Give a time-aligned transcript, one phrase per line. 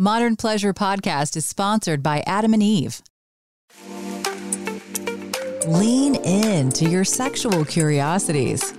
[0.00, 3.02] Modern Pleasure Podcast is sponsored by Adam and Eve.
[5.66, 8.74] Lean in to your sexual curiosities.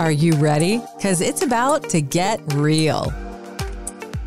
[0.00, 0.82] Are you ready?
[0.98, 3.10] Because it's about to get real.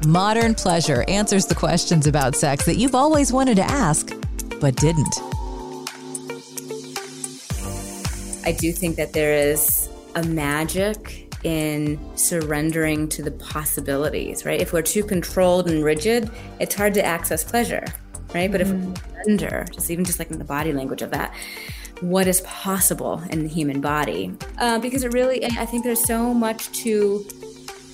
[0.08, 4.10] Modern Pleasure answers the questions about sex that you've always wanted to ask,
[4.60, 5.16] but didn't.
[8.44, 14.62] I do think that there is a magic in surrendering to the possibilities, right?
[14.62, 16.30] If we're too controlled and rigid,
[16.60, 17.86] it's hard to access pleasure,
[18.34, 18.52] right?
[18.52, 18.94] But if we mm-hmm.
[19.24, 21.34] surrender, just even just like in the body language of that,
[22.02, 24.34] what is possible in the human body?
[24.58, 27.26] Uh, because it really, I think there's so much to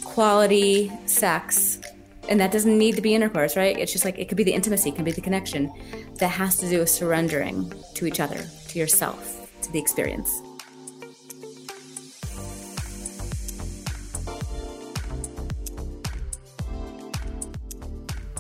[0.04, 1.80] quality sex
[2.28, 3.78] and that doesn't need to be intercourse, right?
[3.78, 5.72] It's just like it could be the intimacy, it can be the connection
[6.20, 10.32] that has to do with surrendering to each other, to yourself, to the experience.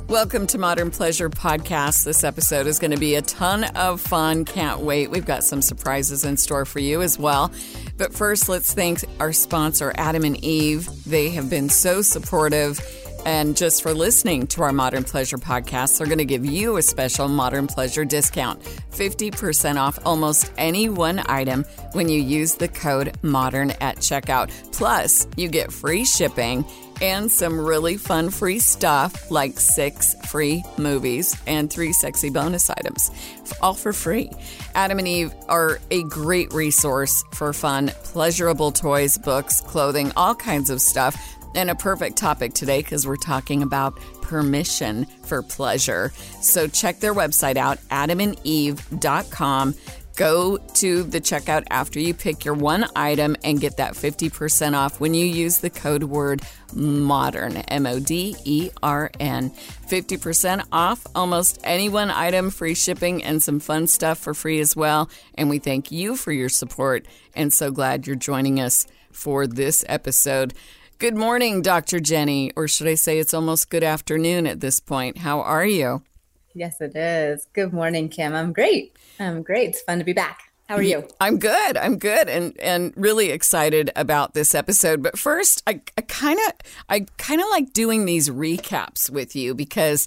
[0.09, 2.03] Welcome to Modern Pleasure Podcast.
[2.03, 4.43] This episode is going to be a ton of fun.
[4.43, 5.11] Can't wait.
[5.11, 7.51] We've got some surprises in store for you as well.
[7.95, 10.89] But first, let's thank our sponsor, Adam and Eve.
[11.05, 12.79] They have been so supportive.
[13.23, 16.81] And just for listening to our Modern Pleasure podcast, they're going to give you a
[16.81, 23.15] special Modern Pleasure discount 50% off almost any one item when you use the code
[23.21, 24.49] MODERN at checkout.
[24.71, 26.65] Plus, you get free shipping
[27.01, 33.11] and some really fun free stuff like six free movies and three sexy bonus items,
[33.61, 34.29] all for free.
[34.75, 40.69] Adam and Eve are a great resource for fun, pleasurable toys, books, clothing, all kinds
[40.69, 41.35] of stuff.
[41.55, 46.11] And a perfect topic today because we're talking about permission for pleasure.
[46.41, 49.73] So check their website out, adamandeve.com.
[50.19, 54.99] Go to the checkout after you pick your one item and get that 50% off
[54.99, 56.41] when you use the code word
[56.73, 59.49] modern, M O D E R N.
[59.49, 64.75] 50% off almost any one item, free shipping, and some fun stuff for free as
[64.75, 65.09] well.
[65.35, 69.85] And we thank you for your support and so glad you're joining us for this
[69.87, 70.53] episode.
[70.97, 72.01] Good morning, Dr.
[72.01, 75.19] Jenny, or should I say it's almost good afternoon at this point.
[75.19, 76.03] How are you?
[76.59, 77.47] Yes, it is.
[77.53, 78.35] Good morning, Kim.
[78.35, 78.93] I'm great.
[79.17, 79.69] I'm great.
[79.69, 80.51] It's fun to be back.
[80.67, 81.03] How are mm-hmm.
[81.03, 81.07] you?
[81.21, 81.77] I'm good.
[81.77, 85.01] I'm good, and and really excited about this episode.
[85.01, 85.75] But first, I
[86.09, 86.53] kind of
[86.89, 90.05] I kind of like doing these recaps with you because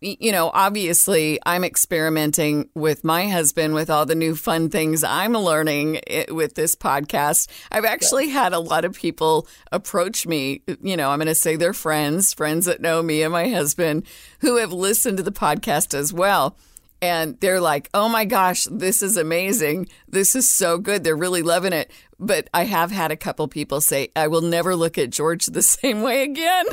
[0.00, 5.32] you know, obviously, I'm experimenting with my husband with all the new fun things I'm
[5.32, 7.48] learning eh, with this podcast.
[7.72, 10.62] I've actually had a lot of people approach me.
[10.82, 14.06] You know, I'm going to say they're friends, friends that know me and my husband,
[14.40, 16.56] who have listened to the podcast as well
[17.02, 19.88] and they're like, "Oh my gosh, this is amazing.
[20.08, 21.04] This is so good.
[21.04, 24.74] They're really loving it." But I have had a couple people say, "I will never
[24.74, 26.66] look at George the same way again."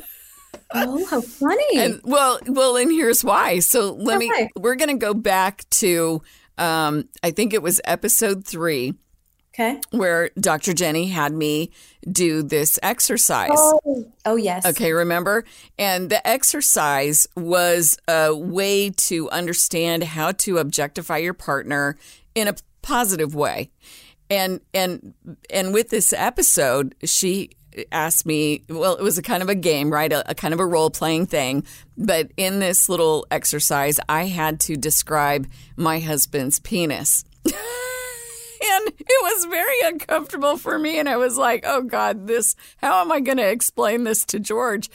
[0.74, 1.78] Oh, how funny.
[1.78, 3.60] And well, well, and here's why.
[3.60, 4.28] So let okay.
[4.28, 6.22] me we're going to go back to
[6.58, 8.94] um I think it was episode 3
[9.54, 9.80] Okay.
[9.92, 10.74] Where Dr.
[10.74, 11.70] Jenny had me
[12.12, 13.52] do this exercise.
[13.54, 14.66] Oh, oh, yes.
[14.66, 15.46] Okay, remember?
[15.78, 21.98] And the exercise was a way to understand how to objectify your partner
[22.34, 23.70] in a positive way.
[24.28, 25.14] And and
[25.52, 27.52] and with this episode, she
[27.92, 30.12] asked me, well, it was a kind of a game, right?
[30.12, 31.66] A, a kind of a role playing thing.
[31.98, 37.26] But in this little exercise, I had to describe my husband's penis.
[37.46, 37.56] and
[38.88, 41.00] it was very uncomfortable for me.
[41.00, 44.40] And I was like, oh God, this, how am I going to explain this to
[44.40, 44.90] George?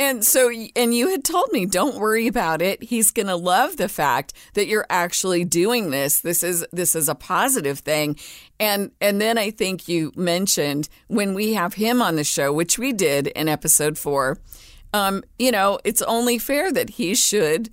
[0.00, 2.84] And so, and you had told me, don't worry about it.
[2.84, 6.20] He's going to love the fact that you're actually doing this.
[6.20, 8.16] This is, this is a positive thing.
[8.60, 12.78] And, and then I think you mentioned when we have him on the show, which
[12.78, 14.38] we did in episode four,
[14.94, 17.68] um, you know, it's only fair that he should,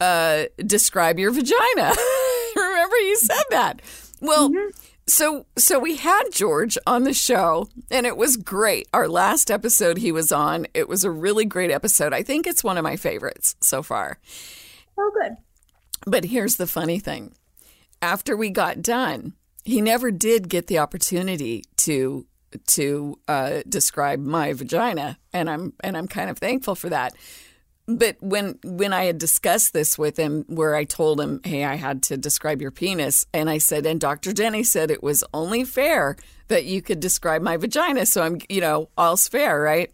[0.00, 1.94] uh, describe your vagina.
[2.56, 3.80] Remember you said that.
[4.20, 4.68] Well, mm-hmm.
[5.10, 8.88] So so we had George on the show and it was great.
[8.92, 12.12] Our last episode he was on, it was a really great episode.
[12.12, 14.18] I think it's one of my favorites so far.
[14.98, 15.36] Oh good.
[16.06, 17.34] But here's the funny thing.
[18.00, 19.34] After we got done,
[19.64, 22.26] he never did get the opportunity to
[22.66, 27.14] to uh, describe my vagina, and I'm and I'm kind of thankful for that
[27.98, 31.76] but when when I had discussed this with him, where I told him, "Hey, I
[31.76, 34.32] had to describe your penis," and I said, and Dr.
[34.32, 36.16] Jenny said it was only fair
[36.48, 39.90] that you could describe my vagina, so I'm, you know, all's fair, right?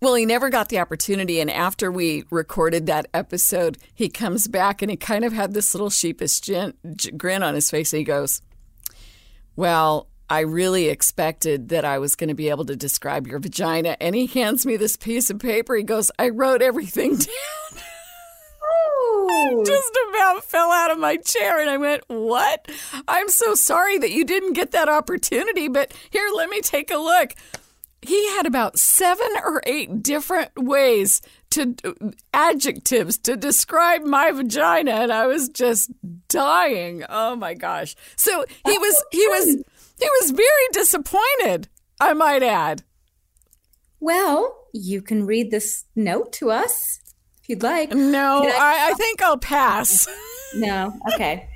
[0.00, 4.82] Well, he never got the opportunity, and after we recorded that episode, he comes back
[4.82, 6.40] and he kind of had this little sheepish
[7.16, 8.42] grin on his face, and he goes,
[9.56, 13.98] "Well." I really expected that I was going to be able to describe your vagina.
[14.00, 15.76] And he hands me this piece of paper.
[15.76, 17.28] He goes, I wrote everything down.
[17.74, 17.80] I
[18.64, 19.62] oh.
[19.66, 22.66] just about fell out of my chair and I went, What?
[23.06, 26.96] I'm so sorry that you didn't get that opportunity, but here, let me take a
[26.96, 27.34] look.
[28.00, 31.20] He had about seven or eight different ways
[31.50, 31.76] to
[32.32, 35.90] adjectives to describe my vagina and I was just
[36.28, 37.04] dying.
[37.08, 37.94] Oh my gosh.
[38.16, 39.62] So he was he was
[40.02, 41.68] he was very disappointed,
[42.00, 42.82] I might add.
[44.00, 47.00] Well, you can read this note to us
[47.42, 47.92] if you'd like.
[47.92, 50.08] No, I, I, I think I'll pass.
[50.54, 51.48] no, okay.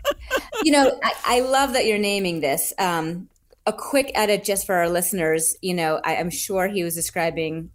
[0.63, 2.73] you know, I, I, love that you're naming this.
[2.79, 3.29] Um,
[3.67, 5.57] a quick edit just for our listeners.
[5.63, 7.71] You know, I, am sure he was describing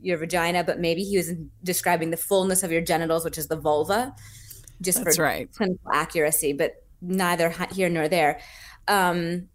[0.00, 1.32] your vagina, but maybe he was
[1.62, 4.14] describing the fullness of your genitals, which is the vulva,
[4.80, 5.52] just That's for right.
[5.52, 8.40] clinical accuracy, but neither here nor there.
[8.88, 9.48] Um,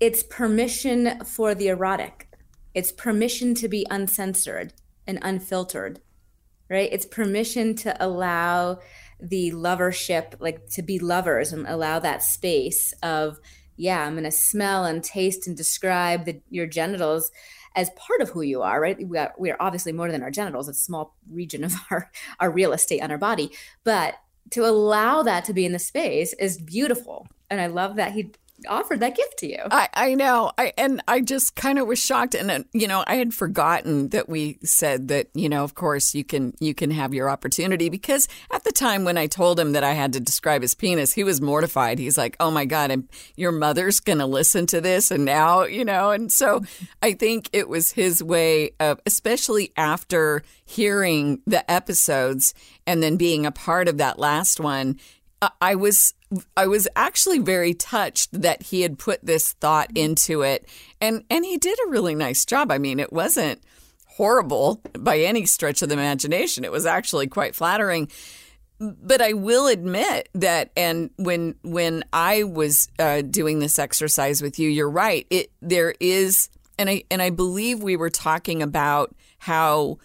[0.00, 2.28] it's permission for the erotic.
[2.74, 4.72] It's permission to be uncensored
[5.06, 6.00] and unfiltered,
[6.70, 6.88] right?
[6.90, 8.78] It's permission to allow
[9.20, 13.38] the lovership, like to be lovers and allow that space of,
[13.76, 17.30] yeah, I'm going to smell and taste and describe the, your genitals
[17.76, 19.06] as part of who you are, right?
[19.06, 22.10] We are, we are obviously more than our genitals, it's a small region of our,
[22.38, 23.52] our real estate on our body.
[23.84, 24.14] But
[24.50, 27.26] to allow that to be in the space is beautiful.
[27.50, 28.32] And I love that he
[28.68, 29.58] offered that gift to you.
[29.70, 30.52] I, I know.
[30.58, 34.08] I and I just kind of was shocked and uh, you know, I had forgotten
[34.10, 37.88] that we said that, you know, of course you can you can have your opportunity
[37.88, 41.12] because at the time when I told him that I had to describe his penis,
[41.12, 41.98] he was mortified.
[41.98, 45.64] He's like, "Oh my god, I'm, your mother's going to listen to this and now,
[45.64, 46.62] you know." And so
[47.02, 52.54] I think it was his way of especially after hearing the episodes
[52.86, 54.98] and then being a part of that last one,
[55.60, 56.14] I was
[56.56, 60.68] I was actually very touched that he had put this thought into it
[61.00, 62.70] and and he did a really nice job.
[62.70, 63.60] I mean, it wasn't
[64.06, 66.64] horrible by any stretch of the imagination.
[66.64, 68.10] It was actually quite flattering.
[68.78, 74.58] But I will admit that and when when I was uh, doing this exercise with
[74.58, 75.26] you, you're right.
[75.30, 76.48] It there is
[76.78, 79.98] and I and I believe we were talking about how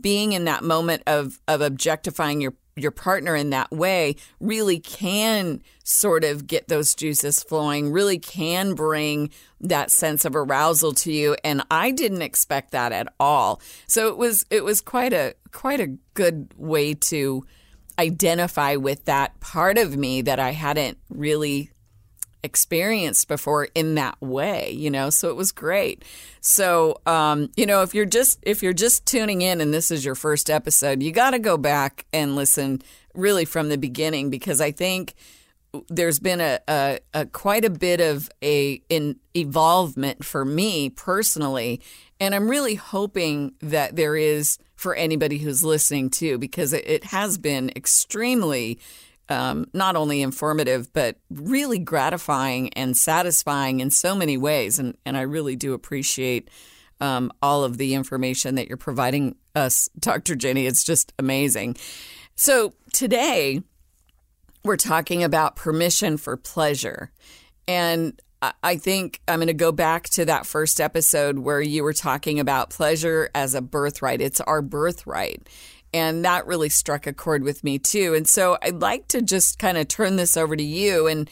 [0.00, 5.62] being in that moment of of objectifying your your partner in that way really can
[5.84, 9.30] sort of get those juices flowing, really can bring
[9.60, 13.60] that sense of arousal to you and I didn't expect that at all.
[13.86, 17.44] So it was it was quite a quite a good way to
[17.98, 21.70] identify with that part of me that I hadn't really
[22.42, 25.10] experienced before in that way you know?
[25.10, 26.04] So it was great.
[26.40, 30.04] So um, you know if you're just if you're just tuning in and this is
[30.04, 32.82] your first episode you got to go back and listen
[33.14, 35.14] really from the beginning because i think
[35.88, 41.80] there's been a, a, a quite a bit of a in evolvement for me personally.
[42.20, 47.04] And i'm really hoping that there is for anybody who's listening too because it, it
[47.04, 48.78] has been extremely
[49.32, 54.78] um, not only informative, but really gratifying and satisfying in so many ways.
[54.78, 56.50] And, and I really do appreciate
[57.00, 60.36] um, all of the information that you're providing us, Dr.
[60.36, 60.66] Jenny.
[60.66, 61.76] It's just amazing.
[62.36, 63.62] So today,
[64.64, 67.10] we're talking about permission for pleasure.
[67.66, 68.20] And
[68.62, 72.40] I think I'm going to go back to that first episode where you were talking
[72.40, 74.20] about pleasure as a birthright.
[74.20, 75.48] It's our birthright.
[75.94, 78.14] And that really struck a chord with me too.
[78.14, 81.28] And so I'd like to just kind of turn this over to you and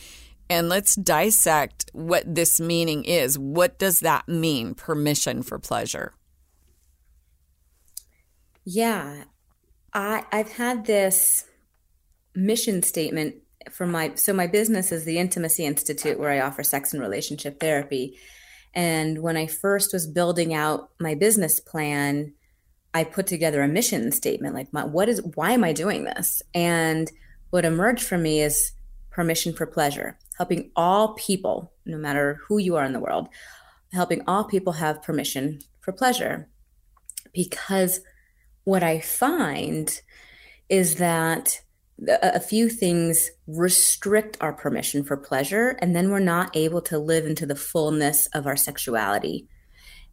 [0.51, 3.39] and let's dissect what this meaning is.
[3.39, 6.13] What does that mean, permission for pleasure?
[8.65, 9.25] Yeah.
[9.95, 11.45] I I've had this
[12.35, 13.37] mission statement
[13.71, 17.61] for my so my business is the Intimacy Institute where I offer sex and relationship
[17.61, 18.19] therapy.
[18.75, 22.35] And when I first was building out my business plan,
[22.93, 26.43] I put together a mission statement like my, what is why am I doing this?
[26.55, 27.11] And
[27.51, 28.73] what emerged for me is
[29.11, 33.29] permission for pleasure, helping all people, no matter who you are in the world,
[33.93, 36.49] helping all people have permission for pleasure.
[37.33, 38.01] Because
[38.65, 40.01] what I find
[40.69, 41.61] is that
[42.09, 47.27] a few things restrict our permission for pleasure, and then we're not able to live
[47.27, 49.49] into the fullness of our sexuality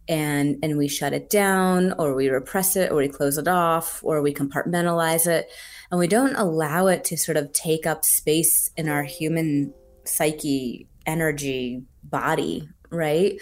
[0.08, 4.02] and and we shut it down or we repress it or we close it off
[4.04, 5.50] or we compartmentalize it.
[5.92, 9.74] And we don't allow it to sort of take up space in our human
[10.06, 13.40] psyche energy body right?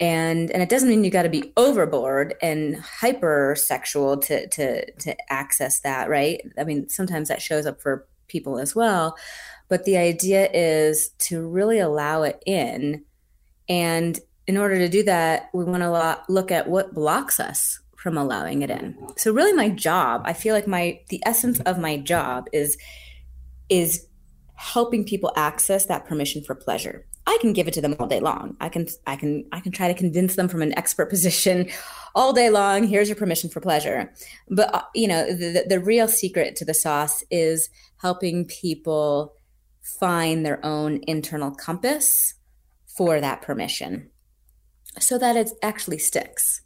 [0.00, 5.32] And and it doesn't mean you got to be overboard and hypersexual to to to
[5.32, 6.40] access that right?
[6.58, 9.16] I mean sometimes that shows up for people as well.
[9.68, 13.04] But the idea is to really allow it in
[13.68, 18.16] and in order to do that, we want to look at what blocks us from
[18.16, 18.96] allowing it in.
[19.16, 22.78] So really my job, I feel like my the essence of my job is
[23.68, 24.06] is
[24.54, 27.06] helping people access that permission for pleasure.
[27.26, 28.56] I can give it to them all day long.
[28.58, 31.68] I can I can I can try to convince them from an expert position
[32.14, 32.84] all day long.
[32.84, 34.14] Here's your permission for pleasure.
[34.48, 39.34] But uh, you know, the, the real secret to the sauce is helping people
[39.82, 42.32] find their own internal compass
[42.86, 44.10] for that permission
[44.98, 46.62] so that it actually sticks.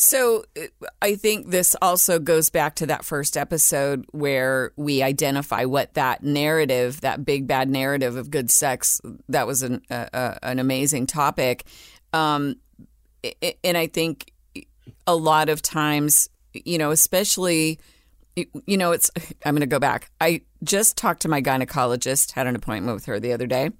[0.00, 0.62] So uh,
[1.02, 6.22] I think this also goes back to that first episode where we identify what that
[6.22, 11.64] narrative, that big bad narrative of good sex, that was an an amazing topic,
[12.14, 12.56] um,
[13.62, 14.32] and I think
[15.06, 17.78] a lot of times, you know, especially,
[18.36, 19.10] you know, it's.
[19.44, 20.10] I'm going to go back.
[20.18, 23.70] I just talked to my gynecologist, had an appointment with her the other day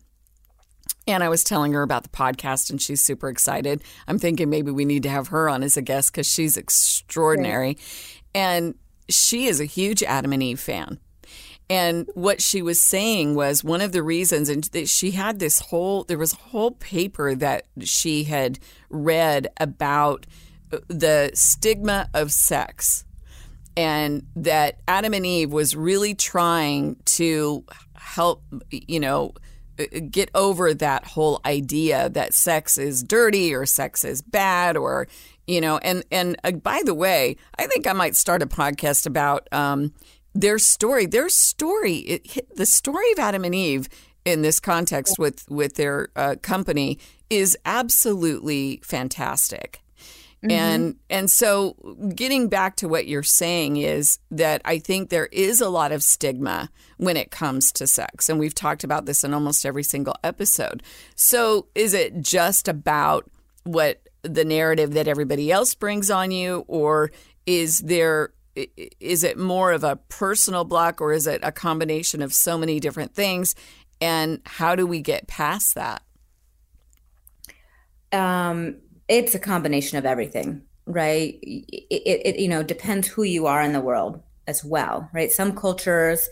[1.07, 3.83] and I was telling her about the podcast, and she's super excited.
[4.07, 7.79] I'm thinking maybe we need to have her on as a guest because she's extraordinary.
[8.35, 8.75] And
[9.09, 11.01] she is a huge Adam and Eve fan.
[11.69, 16.05] And what she was saying was one of the reasons, and she had this whole,
[16.05, 20.27] there was a whole paper that she had read about
[20.73, 23.05] uh, the stigma of sex.
[23.77, 27.65] And that Adam and Eve was really trying to
[27.95, 29.33] help, you know,
[29.87, 35.07] get over that whole idea that sex is dirty or sex is bad or
[35.47, 39.07] you know and and uh, by the way i think i might start a podcast
[39.07, 39.93] about um,
[40.35, 41.07] their story.
[41.07, 43.89] Their story it, the story of adam and eve
[44.25, 49.81] in this context with with their uh, company is absolutely fantastic
[50.43, 50.51] Mm-hmm.
[50.51, 51.75] And and so
[52.15, 56.03] getting back to what you're saying is that I think there is a lot of
[56.03, 58.31] stigma when it comes to sex.
[58.31, 60.83] And we've talked about this in almost every single episode.
[61.15, 63.31] So is it just about
[63.65, 67.11] what the narrative that everybody else brings on you or
[67.47, 72.35] is there is it more of a personal block or is it a combination of
[72.35, 73.55] so many different things
[74.01, 76.03] and how do we get past that
[78.13, 78.77] um
[79.11, 81.39] it's a combination of everything, right?
[81.43, 85.31] It, it, you know depends who you are in the world as well, right?
[85.31, 86.29] Some cultures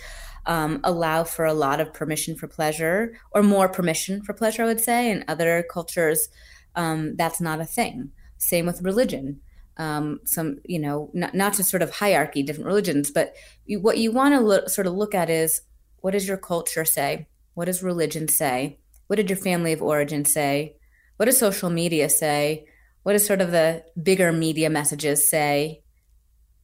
[0.47, 4.67] um, allow for a lot of permission for pleasure, or more permission for pleasure, I
[4.67, 5.11] would say.
[5.11, 6.29] In other cultures,
[6.77, 8.13] um, that's not a thing.
[8.39, 9.41] Same with religion.
[9.77, 13.35] Um, some, you know, not, not to sort of hierarchy different religions, but
[13.67, 15.61] you, what you want to sort of look at is
[16.01, 17.29] what does your culture say?
[17.55, 18.79] What does religion say?
[19.09, 20.78] What did your family of origin say?
[21.19, 22.67] What does social media say?
[23.03, 25.83] What does sort of the bigger media messages say?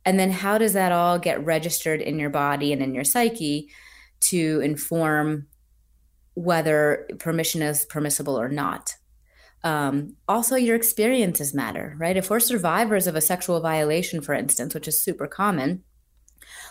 [0.04, 3.68] And then how does that all get registered in your body and in your psyche
[4.20, 5.48] to inform
[6.34, 8.94] whether permission is permissible or not?
[9.64, 12.16] Um, also, your experiences matter, right?
[12.16, 15.82] If we're survivors of a sexual violation, for instance, which is super common,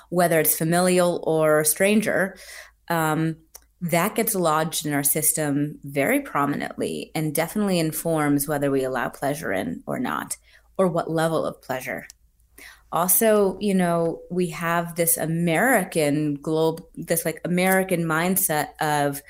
[0.09, 2.37] whether it's familial or stranger,
[2.89, 3.37] um,
[3.83, 9.51] that gets lodged in our system very prominently and definitely informs whether we allow pleasure
[9.51, 10.37] in or not,
[10.77, 12.07] or what level of pleasure.
[12.93, 19.21] Also, you know, we have this American globe, this like American mindset of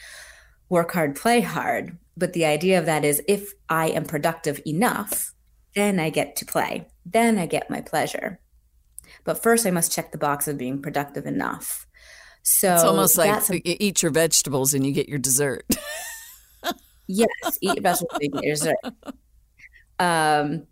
[0.69, 1.97] work hard, play hard.
[2.15, 5.33] But the idea of that is if I am productive enough,
[5.73, 8.39] then I get to play, then I get my pleasure.
[9.23, 11.87] But first, I must check the box of being productive enough.
[12.43, 15.65] So it's almost like a, eat your vegetables and you get your dessert.
[17.07, 17.29] yes,
[17.61, 18.75] eat your vegetables and get your dessert.
[19.97, 20.67] Um,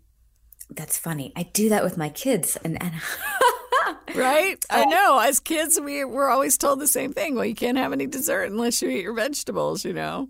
[0.70, 1.32] that's funny.
[1.34, 2.92] I do that with my kids, and, and
[4.14, 4.62] right?
[4.70, 5.18] I know.
[5.18, 7.34] As kids, we we're always told the same thing.
[7.34, 9.84] Well, you can't have any dessert unless you eat your vegetables.
[9.84, 10.28] You know.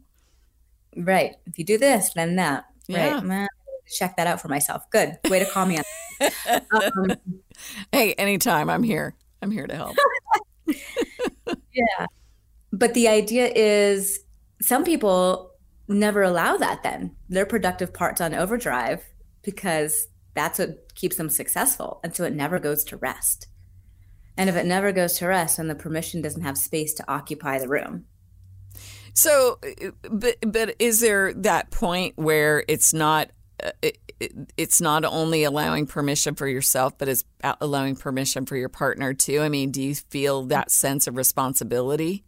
[0.97, 1.35] Right.
[1.47, 2.67] If you do this, then that.
[2.87, 3.15] Yeah.
[3.15, 3.25] Right.
[3.25, 3.49] Man,
[3.89, 4.89] check that out for myself.
[4.91, 5.19] Good.
[5.29, 6.31] Way to call me on.
[6.73, 7.17] um,
[7.91, 8.69] hey, anytime.
[8.69, 9.15] I'm here.
[9.41, 9.97] I'm here to help.
[11.73, 12.07] yeah.
[12.73, 14.21] But the idea is
[14.61, 15.53] some people
[15.89, 17.17] never allow that then.
[17.29, 19.05] Their productive part's on overdrive
[19.43, 22.01] because that's what keeps them successful.
[22.03, 23.49] And so it never goes to rest.
[24.37, 27.59] And if it never goes to rest, then the permission doesn't have space to occupy
[27.59, 28.07] the room.
[29.15, 33.31] So, uh, but but is there that point where it's not
[33.63, 33.91] uh,
[34.57, 37.25] it's not only allowing permission for yourself, but it's
[37.61, 39.41] allowing permission for your partner too.
[39.41, 42.25] I mean, do you feel that sense of responsibility?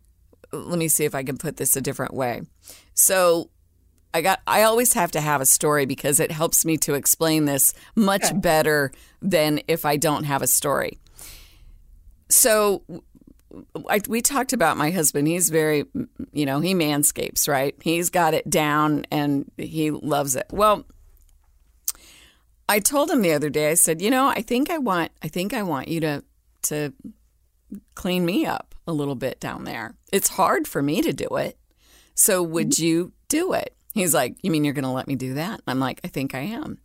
[0.53, 2.43] Let me see if I can put this a different way.
[2.95, 3.51] So,
[4.13, 7.47] I got I always have to have a story because it helps me to explain
[7.47, 11.01] this much better than if I don't have a story.
[12.29, 12.85] So
[13.89, 15.27] I, we talked about my husband.
[15.29, 15.85] He's very,
[16.33, 17.75] you know, he manscapes, right?
[17.81, 20.47] He's got it down and he loves it.
[20.51, 20.85] Well,
[22.69, 25.29] I told him the other day, I said, you know, I think I want I
[25.29, 26.25] think I want you to
[26.63, 26.93] to
[27.95, 29.95] clean me up a little bit down there.
[30.13, 31.59] It's hard for me to do it.
[32.15, 32.85] So would mm-hmm.
[32.85, 33.75] you do it?
[33.95, 35.61] He's like, You mean you're going to let me do that?
[35.67, 36.79] I'm like, I think I am.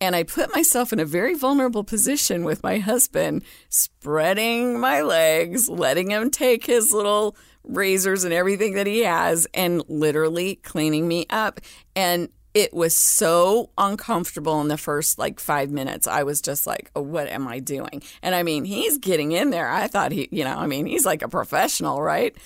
[0.00, 5.68] And I put myself in a very vulnerable position with my husband, spreading my legs,
[5.68, 11.26] letting him take his little razors and everything that he has, and literally cleaning me
[11.30, 11.60] up.
[11.94, 16.06] And it was so uncomfortable in the first like five minutes.
[16.06, 18.02] I was just like, oh, what am I doing?
[18.22, 19.68] And I mean, he's getting in there.
[19.68, 22.36] I thought he, you know, I mean, he's like a professional, right?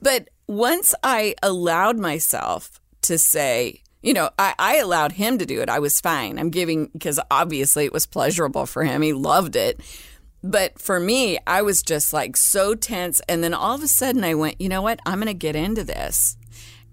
[0.00, 5.60] But once I allowed myself to say, you know, I, I allowed him to do
[5.60, 5.68] it.
[5.68, 6.38] I was fine.
[6.38, 9.02] I'm giving, because obviously it was pleasurable for him.
[9.02, 9.80] He loved it.
[10.44, 13.20] But for me, I was just like so tense.
[13.28, 14.98] And then all of a sudden I went, you know what?
[15.06, 16.36] I'm going to get into this.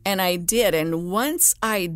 [0.06, 0.75] And I did.
[0.75, 1.96] And once I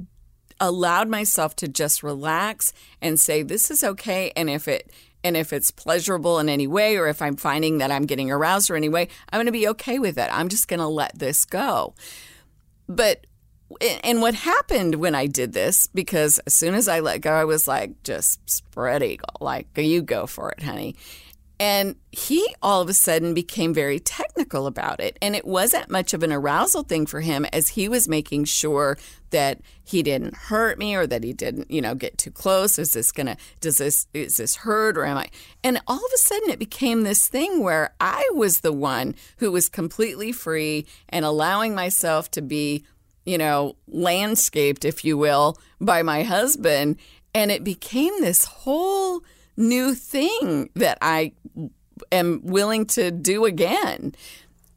[0.64, 4.32] allowed myself to just relax and say, this is okay.
[4.36, 4.90] And if it,
[5.24, 8.70] and if it's pleasurable in any way, or if I'm finding that I'm getting aroused
[8.70, 10.30] or anyway, I'm going to be okay with it.
[10.32, 11.94] I'm just going to let this go.
[12.88, 13.26] But
[14.04, 17.46] and what happened when I did this, because as soon as I let go, I
[17.46, 20.96] was like, just spread eagle, like, you go for it, honey.
[21.60, 25.18] And he all of a sudden became very technical about it.
[25.22, 28.98] And it wasn't much of an arousal thing for him as he was making sure
[29.30, 32.78] that he didn't hurt me or that he didn't, you know, get too close.
[32.78, 35.30] Is this gonna, does this, is this hurt or am I?
[35.64, 39.52] And all of a sudden it became this thing where I was the one who
[39.52, 42.84] was completely free and allowing myself to be
[43.26, 46.98] you know, landscaped, if you will, by my husband.
[47.34, 49.24] And it became this whole
[49.56, 51.34] new thing that I
[52.12, 54.14] am willing to do again.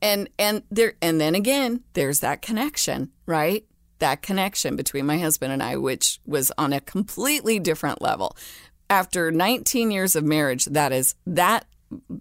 [0.03, 3.65] And and there and then again, there's that connection, right?
[3.99, 8.37] That connection between my husband and I, which was on a completely different level.
[8.89, 11.65] After 19 years of marriage, that is that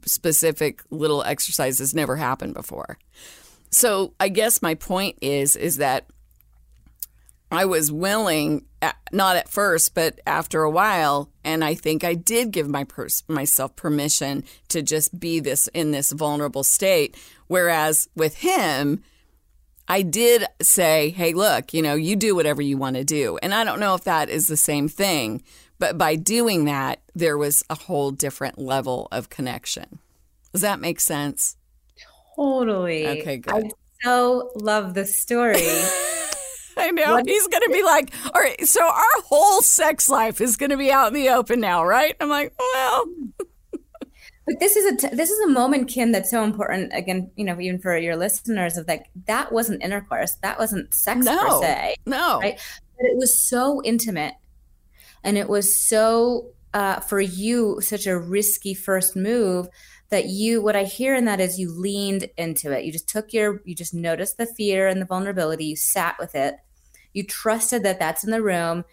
[0.06, 2.98] specific little exercise has never happened before.
[3.72, 6.08] So I guess my point is is that
[7.52, 12.16] I was willing, uh, not at first, but after a while, and I think I
[12.16, 17.16] did give my pers- myself permission to just be this in this vulnerable state.
[17.48, 19.04] Whereas with him,
[19.88, 23.54] I did say, "Hey, look, you know, you do whatever you want to do," and
[23.54, 25.44] I don't know if that is the same thing,
[25.78, 30.00] but by doing that, there was a whole different level of connection.
[30.52, 31.58] Does that make sense?
[32.36, 33.08] Totally.
[33.08, 33.54] Okay, good.
[33.54, 33.70] I
[34.02, 35.62] so love the story.
[36.86, 37.14] I know.
[37.14, 37.28] What?
[37.28, 40.78] He's going to be like, all right, so our whole sex life is going to
[40.78, 42.16] be out in the open now, right?
[42.20, 43.06] I'm like, well.
[44.46, 46.92] But this is a t- this is a moment, Kim, that's so important.
[46.94, 51.26] Again, you know, even for your listeners, of like that wasn't intercourse, that wasn't sex
[51.26, 52.60] no, per se, no, right?
[52.96, 54.36] But it was so intimate,
[55.24, 59.68] and it was so uh, for you such a risky first move
[60.10, 63.34] that you what i hear in that is you leaned into it you just took
[63.34, 66.56] your you just noticed the fear and the vulnerability you sat with it
[67.16, 68.84] you trusted that that's in the room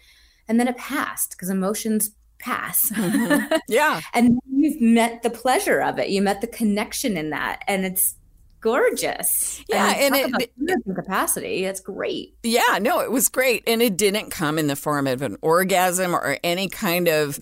[0.47, 3.55] and then it passed because emotions pass mm-hmm.
[3.67, 7.85] yeah and you've met the pleasure of it you met the connection in that and
[7.85, 8.15] it's
[8.63, 9.61] gorgeous.
[9.67, 11.63] Yeah, and, and it, it capacity.
[11.63, 12.35] That's great.
[12.41, 16.15] Yeah, no, it was great, and it didn't come in the form of an orgasm
[16.15, 17.39] or any kind of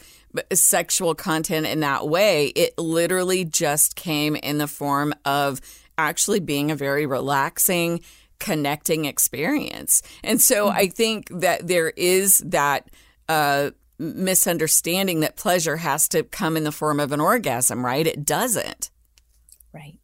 [0.52, 2.48] sexual content in that way.
[2.48, 5.62] It literally just came in the form of
[5.98, 8.02] actually being a very relaxing,
[8.41, 10.01] connecting experience.
[10.23, 10.77] And so mm-hmm.
[10.77, 12.89] I think that there is that
[13.30, 18.06] uh, misunderstanding that pleasure has to come in the form of an orgasm, right?
[18.06, 18.89] It doesn't.
[19.71, 19.99] Right.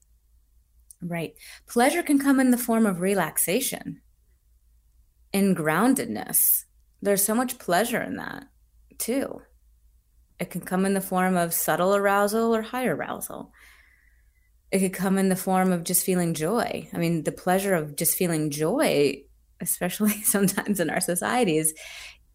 [1.02, 1.34] Right.
[1.67, 4.02] Pleasure can come in the form of relaxation
[5.34, 6.65] and groundedness.
[7.02, 8.45] There's so much pleasure in that
[9.00, 9.41] too.
[10.39, 13.52] It can come in the form of subtle arousal or high arousal.
[14.71, 16.89] It could come in the form of just feeling joy.
[16.93, 19.23] I mean, the pleasure of just feeling joy,
[19.62, 21.73] especially sometimes in our societies,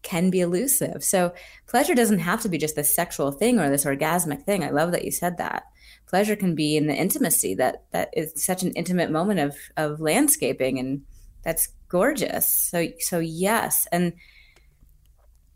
[0.01, 1.03] can be elusive.
[1.03, 1.33] So,
[1.67, 4.63] pleasure doesn't have to be just this sexual thing or this orgasmic thing.
[4.63, 5.63] I love that you said that.
[6.07, 10.01] Pleasure can be in the intimacy that that is such an intimate moment of of
[10.01, 11.03] landscaping and
[11.43, 12.53] that's gorgeous.
[12.53, 14.13] So so yes, and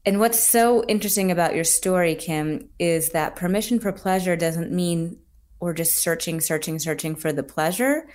[0.06, 5.20] and what's so interesting about your story, Kim, is that permission for pleasure doesn't mean
[5.60, 8.08] we're just searching, searching, searching for the pleasure.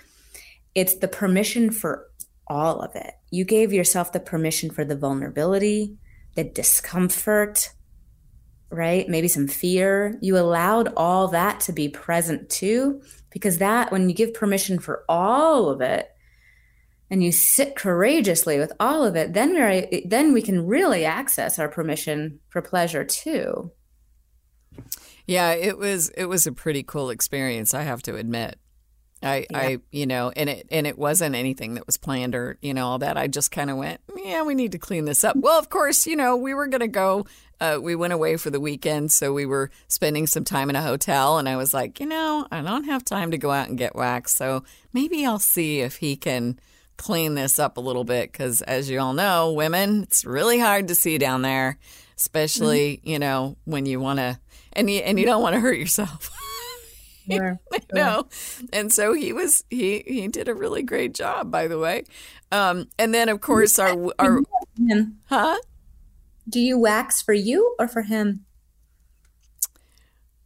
[0.75, 2.09] It's the permission for
[2.47, 3.15] all of it.
[3.31, 5.97] You gave yourself the permission for the vulnerability,
[6.35, 7.71] the discomfort,
[8.71, 9.09] right?
[9.09, 10.19] Maybe some fear.
[10.21, 15.05] You allowed all that to be present too, because that, when you give permission for
[15.09, 16.09] all of it,
[17.11, 21.59] and you sit courageously with all of it, then we're then we can really access
[21.59, 23.71] our permission for pleasure too.
[25.27, 28.59] Yeah, it was it was a pretty cool experience, I have to admit.
[29.23, 29.59] I, yeah.
[29.59, 32.89] I, you know, and it and it wasn't anything that was planned or you know
[32.89, 33.17] all that.
[33.17, 35.37] I just kind of went, yeah, we need to clean this up.
[35.37, 37.27] Well, of course, you know, we were gonna go.
[37.61, 40.83] Uh, we went away for the weekend, so we were spending some time in a
[40.83, 43.79] hotel, and I was like, you know, I don't have time to go out and
[43.79, 46.59] get waxed, so maybe I'll see if he can
[46.97, 50.89] clean this up a little bit because, as you all know, women, it's really hard
[50.89, 51.79] to see down there,
[52.17, 53.09] especially mm-hmm.
[53.09, 54.41] you know when you want to
[54.75, 56.31] and you and you don't want to hurt yourself.
[57.31, 57.61] Sure,
[57.95, 58.27] no,
[58.73, 62.03] and so he was he he did a really great job, by the way.
[62.51, 64.41] Um, and then of course our our
[64.77, 65.21] him.
[65.27, 65.57] huh?
[66.49, 68.45] Do you wax for you or for him?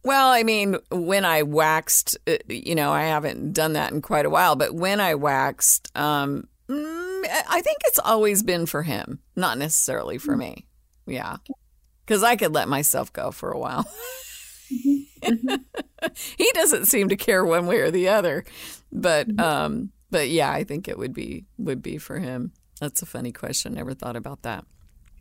[0.03, 4.27] Well, I mean, when I waxed, uh, you know, I haven't done that in quite
[4.27, 9.17] a while, but when I waxed, um, mm, I think it's always been for him,
[9.35, 10.67] not necessarily for me.
[11.07, 11.37] Yeah
[12.07, 13.85] because I could let myself go for a while.
[14.71, 15.55] Mm-hmm.
[16.37, 18.45] he doesn't seem to care one way or the other,
[18.91, 19.39] but mm-hmm.
[19.39, 22.53] um, but yeah, I think it would be would be for him.
[22.79, 23.73] That's a funny question.
[23.73, 24.65] Never thought about that.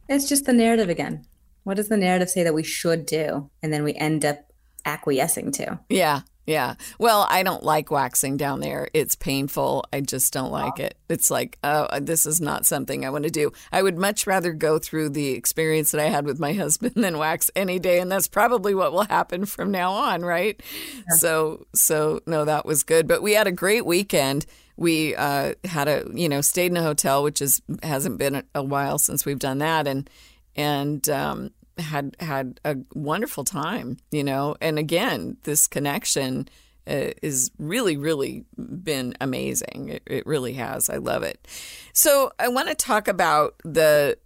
[0.09, 1.27] It's just the narrative again.
[1.64, 4.53] What does the narrative say that we should do, and then we end up
[4.85, 5.81] acquiescing to?
[5.88, 6.74] Yeah, yeah.
[6.98, 8.88] Well, I don't like waxing down there.
[8.94, 9.85] It's painful.
[9.92, 10.96] I just don't like it.
[11.09, 13.52] It's like, oh, this is not something I want to do.
[13.72, 17.18] I would much rather go through the experience that I had with my husband than
[17.18, 20.61] wax any day, and that's probably what will happen from now on, right?
[20.94, 21.16] Yeah.
[21.16, 23.09] So, so no, that was good.
[23.09, 24.46] But we had a great weekend.
[24.76, 28.62] We uh, had a, you know, stayed in a hotel, which is hasn't been a
[28.62, 30.09] while since we've done that, and
[30.54, 34.57] and um, had had a wonderful time, you know.
[34.61, 36.49] And again, this connection
[36.89, 39.91] uh, is really, really been amazing.
[39.91, 40.89] It, it really has.
[40.89, 41.47] I love it.
[41.93, 44.19] So I want to talk about the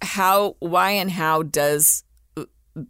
[0.00, 2.04] how, why, and how does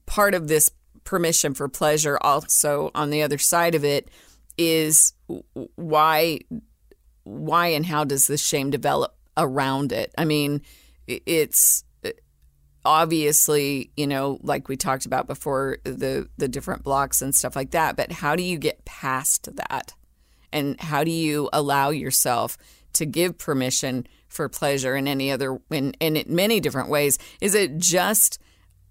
[0.06, 0.70] part of this
[1.04, 4.10] permission for pleasure also on the other side of it
[4.58, 5.14] is
[5.76, 6.38] why
[7.24, 10.60] why and how does this shame develop around it i mean
[11.06, 11.82] it's
[12.88, 17.72] obviously, you know, like we talked about before, the the different blocks and stuff like
[17.72, 17.96] that.
[17.96, 19.92] But how do you get past that?
[20.50, 22.56] And how do you allow yourself
[22.94, 27.18] to give permission for pleasure in any other in, in many different ways?
[27.42, 28.38] Is it just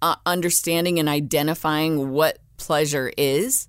[0.00, 3.66] uh, understanding and identifying what pleasure is?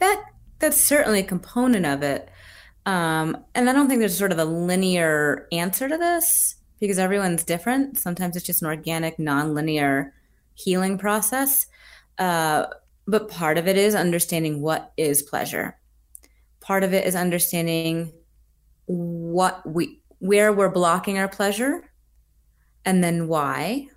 [0.00, 0.22] That
[0.58, 2.28] that's certainly a component of it.
[2.84, 7.44] Um, and I don't think there's sort of a linear answer to this because everyone's
[7.44, 7.98] different.
[7.98, 10.10] Sometimes it's just an organic, nonlinear
[10.54, 11.66] healing process.
[12.18, 12.66] Uh,
[13.06, 15.78] but part of it is understanding what is pleasure.
[16.60, 18.12] Part of it is understanding
[18.86, 21.90] what we where we're blocking our pleasure
[22.84, 23.88] and then why.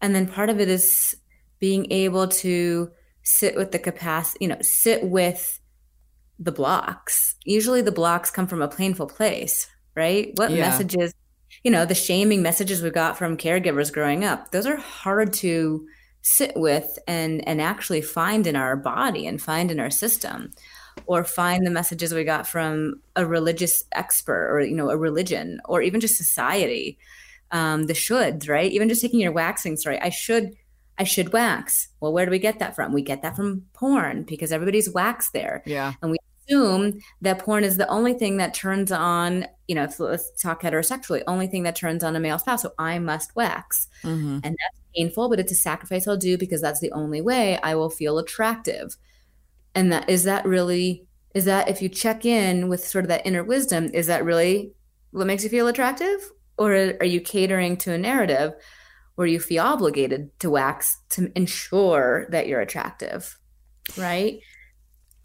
[0.00, 1.14] And then part of it is
[1.60, 2.90] being able to
[3.22, 5.60] sit with the capacity, you know, sit with
[6.38, 7.36] the blocks.
[7.44, 10.32] Usually the blocks come from a painful place, right?
[10.36, 10.70] What yeah.
[10.70, 11.14] messages
[11.62, 15.86] you know, the shaming messages we got from caregivers growing up, those are hard to
[16.22, 20.52] sit with and and actually find in our body and find in our system
[21.06, 25.60] or find the messages we got from a religious expert or you know a religion
[25.64, 26.98] or even just society
[27.52, 28.70] um, the shoulds right?
[28.70, 30.54] Even just taking your waxing story i should
[30.98, 31.88] i should wax.
[32.00, 32.92] Well where do we get that from?
[32.92, 35.62] We get that from porn because everybody's waxed there.
[35.64, 35.94] Yeah.
[36.02, 36.18] And we
[36.50, 41.22] assume that porn is the only thing that turns on, you know, let's talk heterosexually,
[41.26, 42.62] only thing that turns on a male spouse.
[42.62, 43.88] So I must wax.
[44.02, 44.40] Mm-hmm.
[44.42, 47.74] And that's painful, but it's a sacrifice I'll do because that's the only way I
[47.74, 48.96] will feel attractive.
[49.74, 53.26] And that is that really, is that if you check in with sort of that
[53.26, 54.72] inner wisdom, is that really
[55.12, 56.30] what makes you feel attractive?
[56.58, 58.52] Or are you catering to a narrative
[59.14, 63.38] where you feel obligated to wax to ensure that you're attractive?
[63.96, 64.40] Right.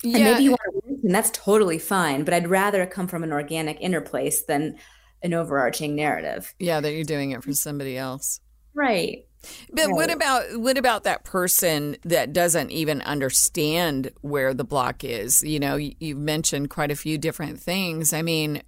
[0.06, 0.18] Yeah.
[0.18, 2.24] And maybe you want to and that's totally fine.
[2.24, 4.78] But I'd rather come from an organic inner place than
[5.22, 6.54] an overarching narrative.
[6.60, 8.40] Yeah, that you're doing it for somebody else.
[8.74, 9.28] Right.
[9.72, 9.94] But right.
[9.94, 15.44] what about what about that person that doesn't even understand where the block is?
[15.44, 18.12] You know, you, you've mentioned quite a few different things.
[18.12, 18.64] I mean,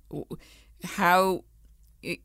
[0.83, 1.43] how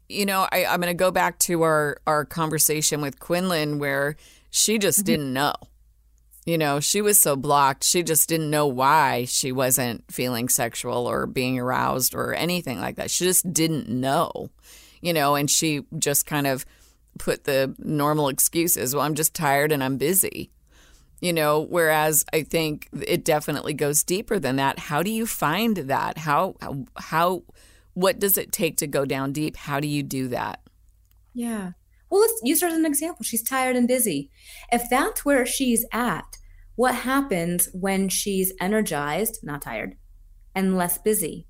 [0.09, 4.17] you know, I, I'm going to go back to our our conversation with Quinlan where
[4.51, 5.07] she just mm-hmm.
[5.07, 5.55] didn't know.
[6.45, 7.85] You know, she was so blocked.
[7.85, 12.97] She just didn't know why she wasn't feeling sexual or being aroused or anything like
[12.97, 13.11] that.
[13.11, 14.51] She just didn't know,
[15.01, 16.67] you know, and she just kind of
[17.19, 18.95] put the normal excuses.
[18.95, 20.51] Well, I'm just tired and I'm busy.
[21.21, 24.81] You know, whereas I think it definitely goes deeper than that.
[24.81, 26.19] How do you find that?
[26.19, 26.57] How
[26.97, 27.45] how
[27.95, 29.57] what does it take to go down deep?
[29.57, 30.61] How do you do that?
[31.33, 31.73] Yeah.
[32.13, 33.25] Well, let's use her as an example.
[33.25, 34.31] She's tired and busy.
[34.71, 36.37] If that's where she's at,
[36.77, 39.97] what happens when she's energized, not tired,
[40.55, 41.47] and less busy?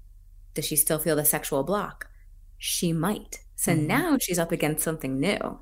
[0.54, 2.08] Does she still feel the sexual block?
[2.58, 3.40] She might.
[3.56, 3.88] So mm-hmm.
[3.88, 5.58] now she's up against something new,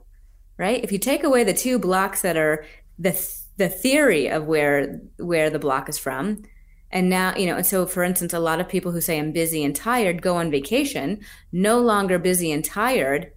[0.59, 0.85] right?
[0.85, 2.67] If you take away the two blocks that are
[2.99, 3.19] the
[3.57, 6.43] the theory of where where the block is from,
[6.91, 9.33] and now you know, and so for instance, a lot of people who say I'm
[9.33, 11.21] busy and tired go on vacation,
[11.53, 13.33] no longer busy and tired.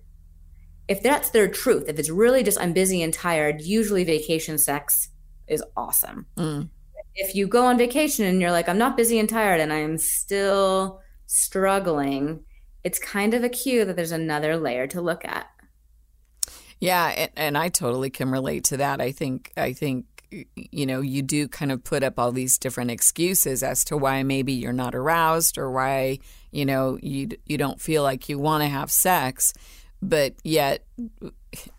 [0.87, 5.09] If that's their truth, if it's really just I'm busy and tired, usually vacation sex
[5.47, 6.25] is awesome.
[6.37, 6.69] Mm.
[7.15, 9.97] If you go on vacation and you're like, I'm not busy and tired and I'm
[9.97, 12.43] still struggling,
[12.83, 15.47] it's kind of a cue that there's another layer to look at.
[16.79, 18.99] Yeah, and, and I totally can relate to that.
[18.99, 20.05] I think I think
[20.55, 24.23] you know you do kind of put up all these different excuses as to why
[24.23, 26.19] maybe you're not aroused or why
[26.51, 29.53] you know you you don't feel like you want to have sex
[30.09, 30.85] but yet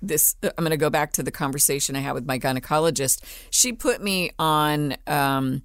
[0.02, 3.22] this i'm going to go back to the conversation i had with my gynecologist.
[3.50, 5.62] She put me on um,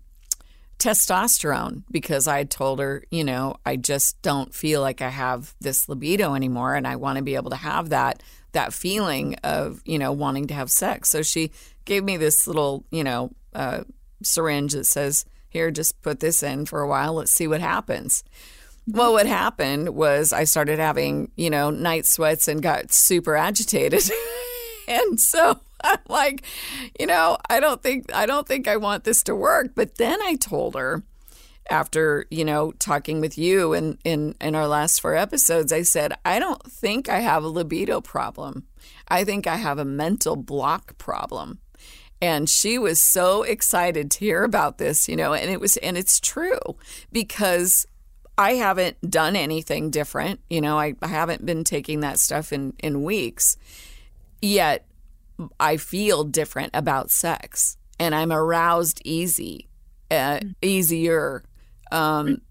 [0.77, 5.89] testosterone because i told her you know i just don't feel like i have this
[5.89, 9.99] libido anymore and i want to be able to have that that feeling of you
[9.99, 11.09] know wanting to have sex.
[11.09, 11.51] So she
[11.85, 13.83] gave me this little you know uh,
[14.23, 18.23] syringe that says here just put this in for a while let's see what happens
[18.87, 24.03] well, what happened was I started having, you know, night sweats and got super agitated.
[24.87, 26.43] and so I'm like,
[26.99, 29.71] you know, I don't think I don't think I want this to work.
[29.75, 31.03] But then I told her
[31.69, 36.13] after, you know, talking with you in, in, in our last four episodes, I said,
[36.25, 38.65] I don't think I have a libido problem.
[39.07, 41.59] I think I have a mental block problem.
[42.21, 45.97] And she was so excited to hear about this, you know, and it was, and
[45.97, 46.59] it's true
[47.11, 47.85] because
[48.39, 50.39] I haven't done anything different.
[50.49, 53.58] You know, I, I haven't been taking that stuff in, in weeks.
[54.41, 54.88] Yet
[55.60, 59.67] I feel different about sex and I'm aroused easy,
[60.10, 61.43] uh, easier.
[61.91, 62.41] Um,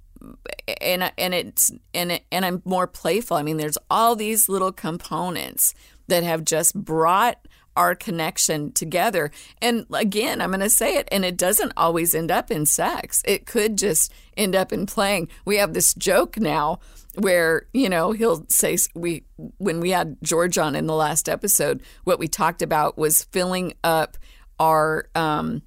[0.82, 3.38] and and it's and and I'm more playful.
[3.38, 5.74] I mean, there's all these little components
[6.08, 7.38] that have just brought
[7.78, 9.30] our connection together.
[9.62, 13.22] And again, I'm going to say it, and it doesn't always end up in sex.
[13.24, 15.28] It could just end up in playing.
[15.44, 16.80] We have this joke now
[17.14, 19.24] where you know he'll say we
[19.58, 23.74] when we had George on in the last episode, what we talked about was filling
[23.84, 24.18] up
[24.58, 25.62] our um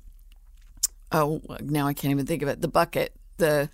[1.13, 3.69] oh now I can't even think of it the bucket the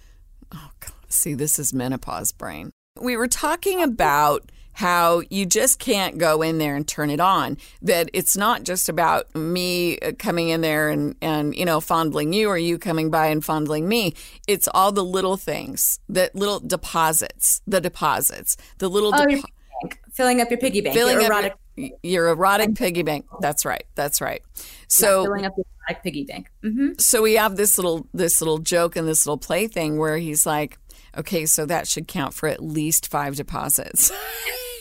[0.53, 2.71] oh God, see this is menopause brain.
[2.99, 7.57] We were talking about how you just can't go in there and turn it on.
[7.81, 12.31] That it's not just about me uh, coming in there and, and you know, fondling
[12.31, 14.13] you or you coming by and fondling me.
[14.47, 20.41] It's all the little things, the little deposits, the deposits, the little oh, depo- filling
[20.41, 21.55] up your piggy bank, filling your erotic.
[21.75, 23.25] Your, your erotic piggy bank.
[23.41, 23.85] That's right.
[23.95, 24.43] That's right.
[24.87, 26.51] So yeah, filling up your erotic piggy bank.
[26.63, 26.91] Mm-hmm.
[26.99, 30.45] So we have this little this little joke and this little play thing where he's
[30.45, 30.77] like,
[31.17, 34.11] okay, so that should count for at least five deposits.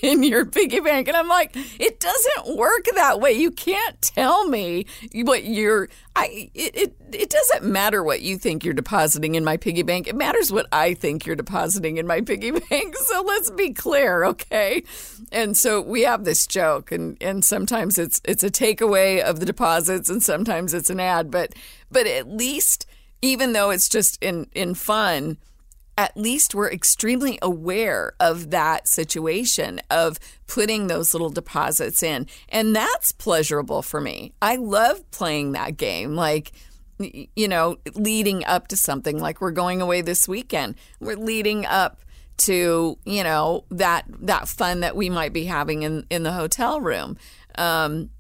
[0.07, 1.09] in your piggy bank.
[1.09, 3.33] And I'm like, it doesn't work that way.
[3.33, 8.65] You can't tell me what you're I it, it it doesn't matter what you think
[8.65, 10.07] you're depositing in my piggy bank.
[10.07, 12.97] It matters what I think you're depositing in my piggy bank.
[12.97, 14.83] So let's be clear, okay?
[15.33, 19.47] And so we have this joke and and sometimes it's it's a takeaway of the
[19.47, 21.53] deposits and sometimes it's an ad, but
[21.91, 22.87] but at least
[23.23, 25.37] even though it's just in in fun,
[25.99, 32.27] at least we're extremely aware of that situation of putting those little deposits in.
[32.49, 34.33] And that's pleasurable for me.
[34.43, 36.15] I love playing that game.
[36.15, 36.53] Like,
[36.99, 40.77] you know, leading up to something like we're going away this weekend.
[41.01, 42.01] We're leading up
[42.39, 46.81] to, you know, that that fun that we might be having in in the hotel
[46.81, 47.17] room.
[47.57, 48.11] Um,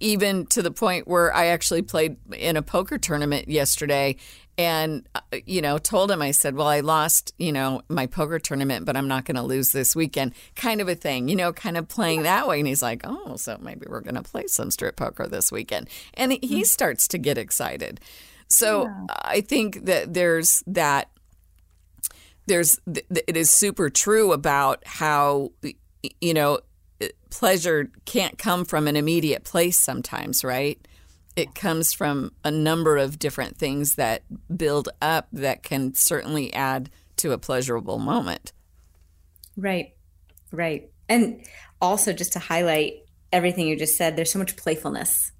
[0.00, 4.16] even to the point where I actually played in a poker tournament yesterday
[4.60, 8.38] and uh, you know told him i said well i lost you know my poker
[8.38, 11.50] tournament but i'm not going to lose this weekend kind of a thing you know
[11.50, 14.46] kind of playing that way and he's like oh so maybe we're going to play
[14.46, 16.64] some strip poker this weekend and he hmm.
[16.64, 18.00] starts to get excited
[18.48, 19.06] so yeah.
[19.22, 21.08] i think that there's that
[22.46, 25.52] there's it is super true about how
[26.20, 26.58] you know
[27.30, 30.86] pleasure can't come from an immediate place sometimes right
[31.40, 34.22] it comes from a number of different things that
[34.54, 38.52] build up that can certainly add to a pleasurable moment.
[39.56, 39.94] Right,
[40.52, 40.90] right.
[41.08, 41.44] And
[41.80, 45.32] also, just to highlight everything you just said, there's so much playfulness.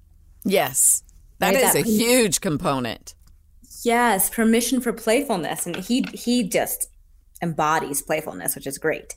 [0.43, 1.03] Yes,
[1.39, 1.63] That right?
[1.63, 3.15] is that, a huge component.
[3.83, 6.87] Yes, permission for playfulness, and he he just
[7.41, 9.15] embodies playfulness, which is great.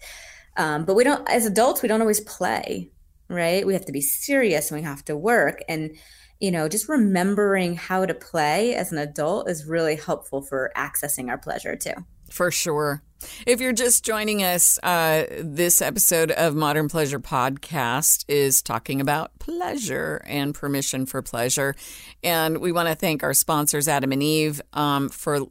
[0.56, 2.90] Um, but we don't, as adults, we don't always play,
[3.28, 3.66] right?
[3.66, 5.60] We have to be serious and we have to work.
[5.68, 5.96] And,
[6.44, 11.30] you know, just remembering how to play as an adult is really helpful for accessing
[11.30, 11.94] our pleasure too.
[12.28, 13.02] For sure.
[13.46, 19.38] If you're just joining us, uh, this episode of Modern Pleasure Podcast is talking about
[19.38, 21.74] pleasure and permission for pleasure.
[22.22, 25.46] And we want to thank our sponsors, Adam and Eve, um, for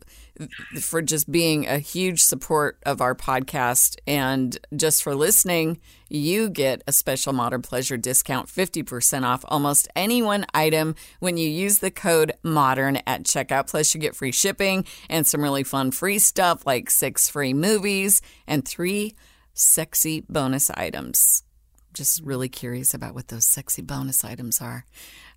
[0.79, 5.79] for just being a huge support of our podcast and just for listening.
[6.15, 11.49] You get a special Modern Pleasure discount, 50% off almost any one item when you
[11.49, 13.67] use the code MODERN at checkout.
[13.67, 18.21] Plus, you get free shipping and some really fun free stuff like six free movies
[18.45, 19.15] and three
[19.55, 21.41] sexy bonus items.
[21.95, 24.85] Just really curious about what those sexy bonus items are.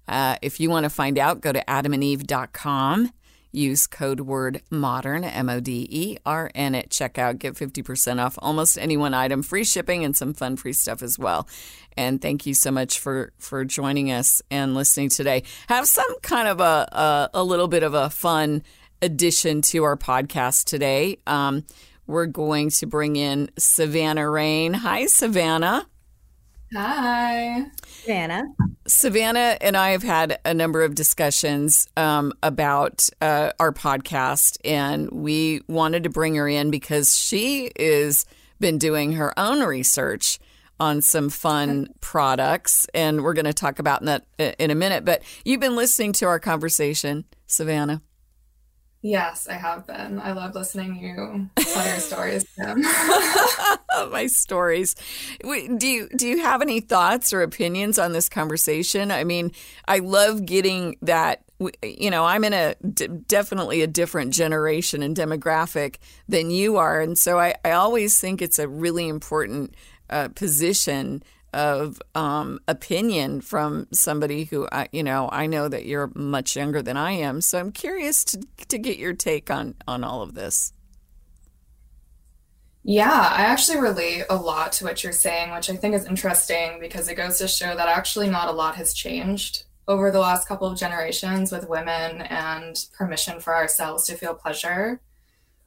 [0.06, 3.12] Uh, if you want to find out, go to adamandeve.com
[3.57, 7.38] Use code word modern, M O D E R N at checkout.
[7.38, 11.19] Get 50% off almost any one item, free shipping, and some fun free stuff as
[11.19, 11.49] well.
[11.97, 15.45] And thank you so much for, for joining us and listening today.
[15.69, 18.62] Have some kind of a, a, a little bit of a fun
[19.01, 21.19] addition to our podcast today.
[21.27, 21.64] Um,
[22.07, 24.75] we're going to bring in Savannah Rain.
[24.75, 25.87] Hi, Savannah.
[26.78, 27.64] Hi.
[27.86, 28.44] Savannah.
[28.86, 35.10] Savannah and I have had a number of discussions um, about uh, our podcast, and
[35.10, 38.26] we wanted to bring her in because she is
[38.60, 40.38] been doing her own research
[40.78, 44.26] on some fun products, and we're going to talk about that
[44.58, 45.02] in a minute.
[45.02, 48.02] But you've been listening to our conversation, Savannah.
[49.07, 50.19] Yes, I have been.
[50.19, 52.45] I love listening to you tell your stories.
[54.11, 54.97] My stories.
[55.42, 59.12] Do you do you have any thoughts or opinions on this conversation?
[59.12, 59.53] I mean,
[59.87, 61.45] I love getting that.
[61.85, 67.16] You know, I'm in a definitely a different generation and demographic than you are, and
[67.16, 69.77] so I, I always think it's a really important
[70.11, 71.23] uh, position
[71.57, 76.83] of um, opinion from somebody who I, you know, I know that you're much younger
[76.83, 80.35] than I am, so I'm curious to to get your take on on all of
[80.35, 80.75] this.
[82.85, 86.79] Yeah, I actually relate a lot to what you're saying, which I think is interesting
[86.79, 90.47] because it goes to show that actually not a lot has changed over the last
[90.47, 95.01] couple of generations with women and permission for ourselves to feel pleasure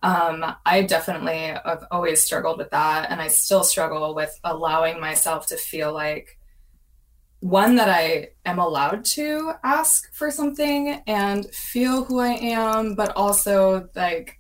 [0.02, 3.12] um, I definitely have always struggled with that.
[3.12, 6.38] And I still struggle with allowing myself to feel like
[7.42, 13.16] one, that I am allowed to ask for something and feel who I am, but
[13.16, 14.40] also like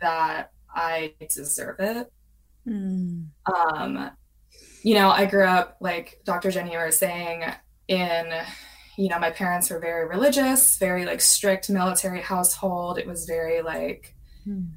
[0.00, 2.12] that I deserve it.
[2.66, 3.26] Mm.
[3.52, 4.10] Um,
[4.82, 6.50] you know, I grew up like Dr.
[6.50, 7.44] Jenny was saying
[7.88, 8.32] in
[8.96, 13.60] you know my parents were very religious very like strict military household it was very
[13.60, 14.13] like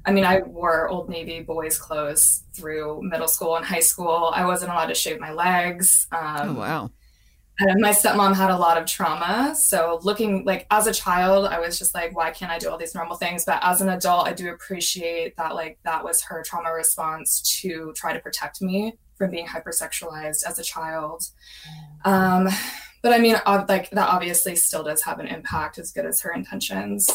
[0.04, 4.32] I mean, I wore Old Navy boys' clothes through middle school and high school.
[4.34, 6.06] I wasn't allowed to shave my legs.
[6.10, 6.90] Um, oh, wow.
[7.60, 9.54] And my stepmom had a lot of trauma.
[9.54, 12.78] So, looking like as a child, I was just like, why can't I do all
[12.78, 13.44] these normal things?
[13.44, 17.92] But as an adult, I do appreciate that, like, that was her trauma response to
[17.94, 21.24] try to protect me from being hypersexualized as a child.
[22.04, 22.48] Um,
[23.02, 23.36] but I mean,
[23.68, 27.10] like, that obviously still does have an impact as good as her intentions.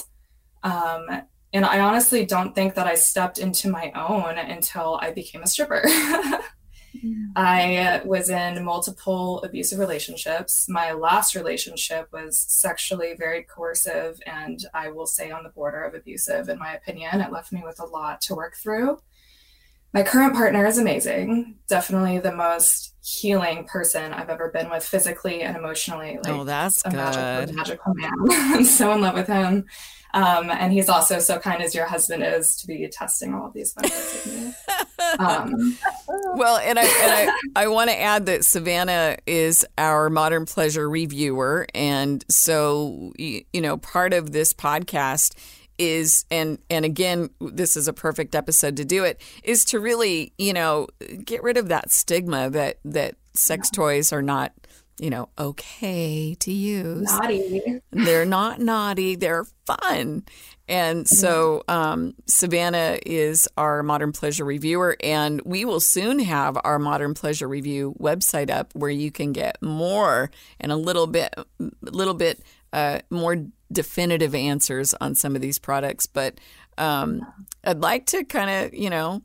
[0.63, 1.07] Um,
[1.53, 5.47] and I honestly don't think that I stepped into my own until I became a
[5.47, 5.83] stripper.
[7.35, 10.67] I was in multiple abusive relationships.
[10.69, 15.95] My last relationship was sexually very coercive and I will say on the border of
[15.95, 17.21] abusive, in my opinion.
[17.21, 18.99] It left me with a lot to work through.
[19.93, 21.55] My current partner is amazing.
[21.67, 26.17] Definitely the most healing person I've ever been with physically and emotionally.
[26.23, 26.97] Like, oh, that's a good.
[26.97, 28.11] Magical, magical man.
[28.31, 29.65] I'm so in love with him.
[30.13, 33.53] Um, and he's also so kind as your husband is to be testing all of
[33.53, 34.53] these me.
[35.19, 35.77] Um,
[36.35, 40.89] well, and I and I, I want to add that Savannah is our modern pleasure
[40.89, 45.35] reviewer, and so you know part of this podcast
[45.77, 50.31] is and and again this is a perfect episode to do it is to really
[50.37, 50.87] you know
[51.25, 54.53] get rid of that stigma that that sex toys are not
[54.99, 57.11] you know, okay to use.
[57.11, 57.81] Naughty.
[57.91, 59.15] They're not naughty.
[59.15, 60.23] They're fun.
[60.67, 66.79] And so um, Savannah is our Modern Pleasure reviewer, and we will soon have our
[66.79, 71.45] Modern Pleasure review website up where you can get more and a little bit, a
[71.81, 72.41] little bit
[72.71, 76.05] uh, more definitive answers on some of these products.
[76.05, 76.39] But
[76.77, 77.25] um,
[77.63, 79.21] I'd like to kind of, you know,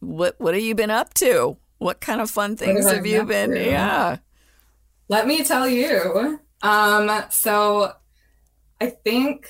[0.00, 1.56] what what have you been up to?
[1.78, 3.50] What kind of fun things have you been?
[3.50, 3.64] To?
[3.64, 4.16] Yeah.
[5.08, 6.40] Let me tell you.
[6.62, 7.92] Um, so
[8.80, 9.48] I think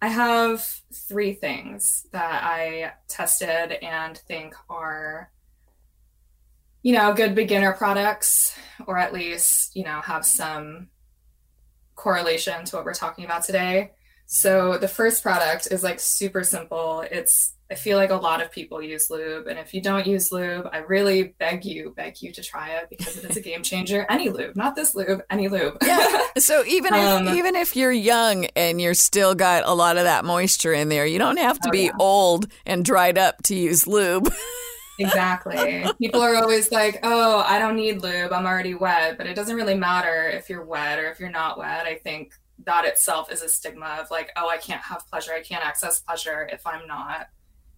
[0.00, 5.30] I have three things that I tested and think are,
[6.82, 10.88] you know, good beginner products, or at least, you know, have some
[11.94, 13.92] correlation to what we're talking about today.
[14.26, 17.04] So the first product is like super simple.
[17.10, 20.30] It's I feel like a lot of people use lube, and if you don't use
[20.30, 23.62] lube, I really beg you, beg you to try it because it is a game
[23.62, 24.04] changer.
[24.10, 25.78] Any lube, not this lube, any lube.
[25.82, 26.20] yeah.
[26.36, 30.04] So even um, if even if you're young and you're still got a lot of
[30.04, 31.92] that moisture in there, you don't have to oh, be yeah.
[31.98, 34.30] old and dried up to use lube.
[34.98, 35.86] exactly.
[35.98, 38.34] People are always like, "Oh, I don't need lube.
[38.34, 41.56] I'm already wet." But it doesn't really matter if you're wet or if you're not
[41.56, 41.86] wet.
[41.86, 42.34] I think
[42.66, 45.32] that itself is a stigma of like, "Oh, I can't have pleasure.
[45.32, 47.28] I can't access pleasure if I'm not."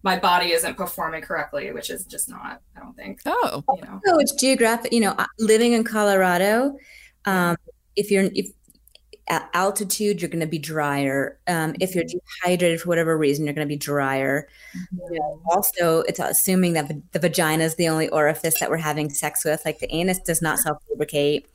[0.05, 3.21] My body isn't performing correctly, which is just not, I don't think.
[3.25, 3.99] Oh, you know.
[4.05, 6.77] So it's geographic, you know, uh, living in Colorado,
[7.25, 7.57] um,
[7.95, 8.51] if you're, if
[9.27, 11.39] at altitude, you're going to be drier.
[11.47, 14.47] Um, if you're dehydrated for whatever reason, you're going to be drier.
[14.93, 15.49] Mm-hmm.
[15.49, 19.65] also, it's assuming that the vagina is the only orifice that we're having sex with.
[19.65, 21.47] Like the anus does not self lubricate.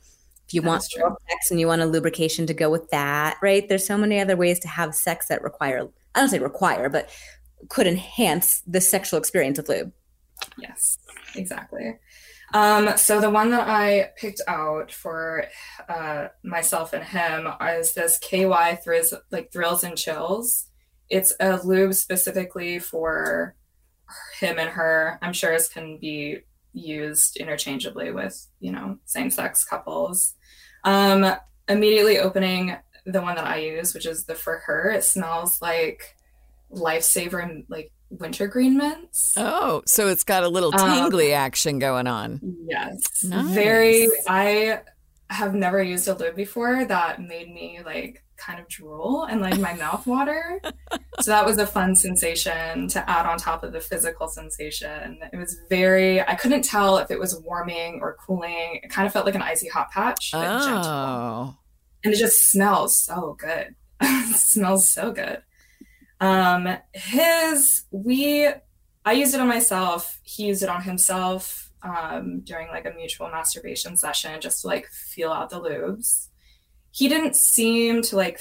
[0.45, 3.69] If you that want sex and you want a lubrication to go with that, right?
[3.69, 7.09] There's so many other ways to have sex that require, I don't say require, but
[7.69, 9.91] could enhance the sexual experience of lube.
[10.57, 10.97] Yes,
[11.35, 11.99] exactly.
[12.53, 15.45] Um, so the one that I picked out for
[15.87, 20.67] uh, myself and him is this KY thrills, like thrills and chills.
[21.09, 23.55] It's a lube specifically for
[24.39, 25.17] him and her.
[25.21, 26.39] I'm sure it can be
[26.73, 30.33] used interchangeably with you know same sex couples.
[30.83, 31.35] Um,
[31.67, 34.91] immediately opening the one that I use, which is the for her.
[34.91, 36.15] It smells like
[36.73, 39.33] lifesaver and like wintergreen mints.
[39.37, 42.39] Oh, so it's got a little um, tingly um, action going on.
[42.67, 43.23] Yes.
[43.23, 43.53] Nice.
[43.53, 44.81] Very I
[45.29, 49.57] have never used a lube before that made me like kind of drool and like
[49.59, 50.59] my mouth water.
[51.21, 55.19] so that was a fun sensation to add on top of the physical sensation.
[55.31, 58.81] It was very I couldn't tell if it was warming or cooling.
[58.83, 60.65] It kind of felt like an icy hot patch, but oh.
[60.65, 61.57] gentle.
[62.03, 63.75] And it just smells so good.
[64.35, 65.43] smells so good.
[66.21, 68.47] Um, his we
[69.03, 70.19] I used it on myself.
[70.23, 74.87] He used it on himself um, during like a mutual masturbation session, just to like
[74.87, 76.27] feel out the lubes.
[76.91, 78.39] He didn't seem to like.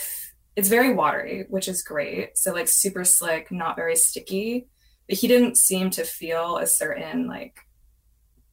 [0.56, 2.36] It's very watery, which is great.
[2.36, 4.68] So like super slick, not very sticky.
[5.08, 7.60] But he didn't seem to feel a certain like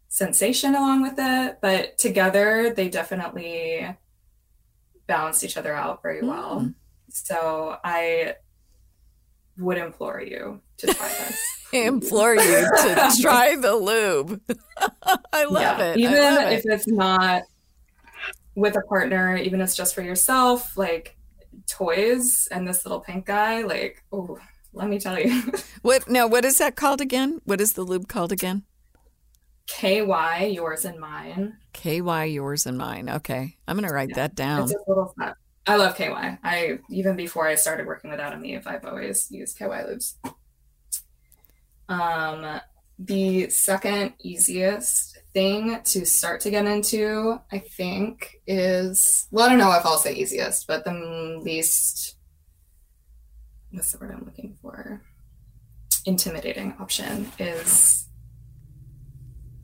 [0.08, 1.58] sensation along with it.
[1.62, 3.94] But together, they definitely
[5.06, 6.62] balanced each other out very well.
[6.62, 6.76] Mm.
[7.10, 8.36] So I
[9.58, 11.40] would implore you to try this.
[11.74, 14.42] implore you to try the lube.
[15.34, 15.86] I love yeah.
[15.86, 15.98] it.
[15.98, 16.72] Even love if it.
[16.72, 17.44] it's not
[18.56, 21.18] with a partner, even if it's just for yourself, like
[21.68, 24.40] toys and this little pink guy, like, oh,
[24.74, 25.52] let me tell you.
[25.82, 26.28] what now?
[26.28, 27.40] What is that called again?
[27.46, 28.64] What is the lube called again?
[29.68, 31.58] KY, yours and mine.
[31.74, 33.10] KY, yours and mine.
[33.10, 34.16] Okay, I'm gonna write yeah.
[34.16, 34.64] that down.
[34.64, 35.14] It's a little
[35.68, 36.38] I love KY.
[36.44, 40.14] I even before I started working with Adam Eve, I've always used KY lubes.
[41.90, 42.62] Um,
[42.98, 49.60] the second easiest thing to start to get into, I think, is well, I don't
[49.60, 52.16] know if I'll say easiest, but the least
[53.72, 55.02] what's the word I'm looking for?
[56.06, 58.07] Intimidating option is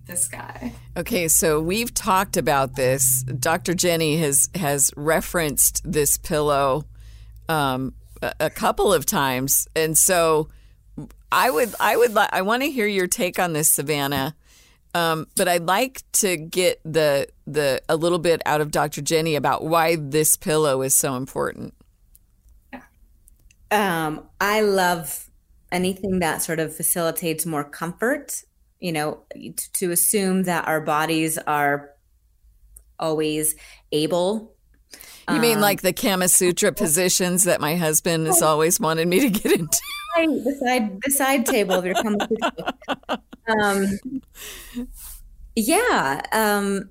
[0.05, 0.73] this guy.
[0.97, 3.23] Okay, so we've talked about this.
[3.23, 3.73] Dr.
[3.73, 6.85] Jenny has has referenced this pillow
[7.49, 10.49] um, a, a couple of times, and so
[11.31, 14.35] I would I would I want to hear your take on this, Savannah.
[14.95, 19.01] Um, but I'd like to get the the a little bit out of Dr.
[19.01, 21.73] Jenny about why this pillow is so important.
[23.71, 25.31] Um, I love
[25.71, 28.43] anything that sort of facilitates more comfort
[28.83, 29.17] you know,
[29.71, 31.91] to assume that our bodies are
[32.99, 33.55] always
[33.93, 34.53] able.
[35.31, 39.21] You mean um, like the Kama Sutra positions that my husband has always wanted me
[39.21, 39.81] to get into?
[40.17, 43.21] the side, the side table of your Kama Sutra.
[43.47, 43.99] Um,
[45.55, 46.89] yeah, um,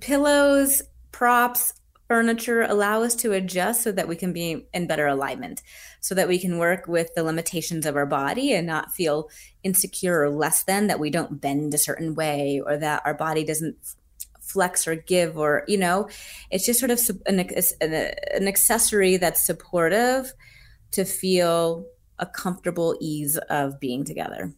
[0.00, 1.72] pillows, props,
[2.08, 5.62] furniture allow us to adjust so that we can be in better alignment
[6.00, 9.28] so that we can work with the limitations of our body and not feel
[9.62, 13.44] insecure or less than that we don't bend a certain way or that our body
[13.44, 13.76] doesn't
[14.40, 16.08] flex or give or you know
[16.50, 20.32] it's just sort of an, an accessory that's supportive
[20.92, 21.84] to feel
[22.18, 24.54] a comfortable ease of being together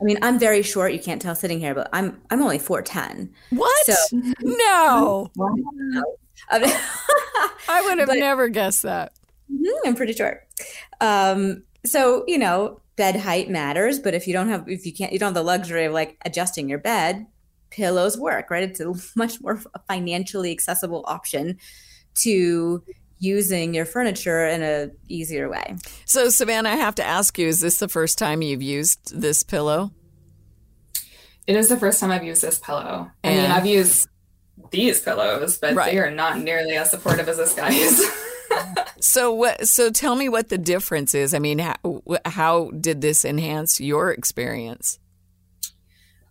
[0.00, 0.92] I mean, I'm very short.
[0.92, 3.32] You can't tell sitting here, but I'm I'm only four ten.
[3.50, 3.86] What?
[3.86, 3.94] So,
[4.42, 5.30] no.
[6.50, 9.12] I would have but, never guessed that.
[9.50, 10.46] Mm-hmm, I'm pretty short.
[11.00, 15.12] Um, so you know, bed height matters, but if you don't have, if you can't,
[15.12, 17.26] you don't have the luxury of like adjusting your bed,
[17.70, 18.64] pillows work, right?
[18.64, 21.58] It's a much more financially accessible option
[22.16, 22.82] to
[23.18, 25.76] using your furniture in a easier way.
[26.04, 29.42] So, Savannah, I have to ask you: Is this the first time you've used this
[29.42, 29.92] pillow?
[31.46, 33.10] It is the first time I've used this pillow.
[33.22, 34.08] I mean, I've used
[34.70, 35.92] these pillows, but right.
[35.92, 38.02] they are not nearly as supportive as this guy's.
[39.00, 41.74] so what so tell me what the difference is i mean how,
[42.24, 44.98] how did this enhance your experience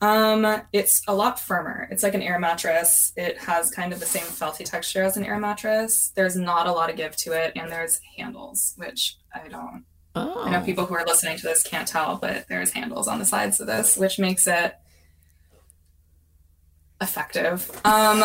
[0.05, 4.05] um it's a lot firmer it's like an air mattress it has kind of the
[4.05, 7.51] same felty texture as an air mattress there's not a lot of give to it
[7.55, 9.83] and there's handles which i don't
[10.15, 10.43] oh.
[10.43, 10.65] i know oh.
[10.65, 13.67] people who are listening to this can't tell but there's handles on the sides of
[13.67, 14.75] this which makes it
[17.01, 17.69] effective.
[17.83, 18.23] Um,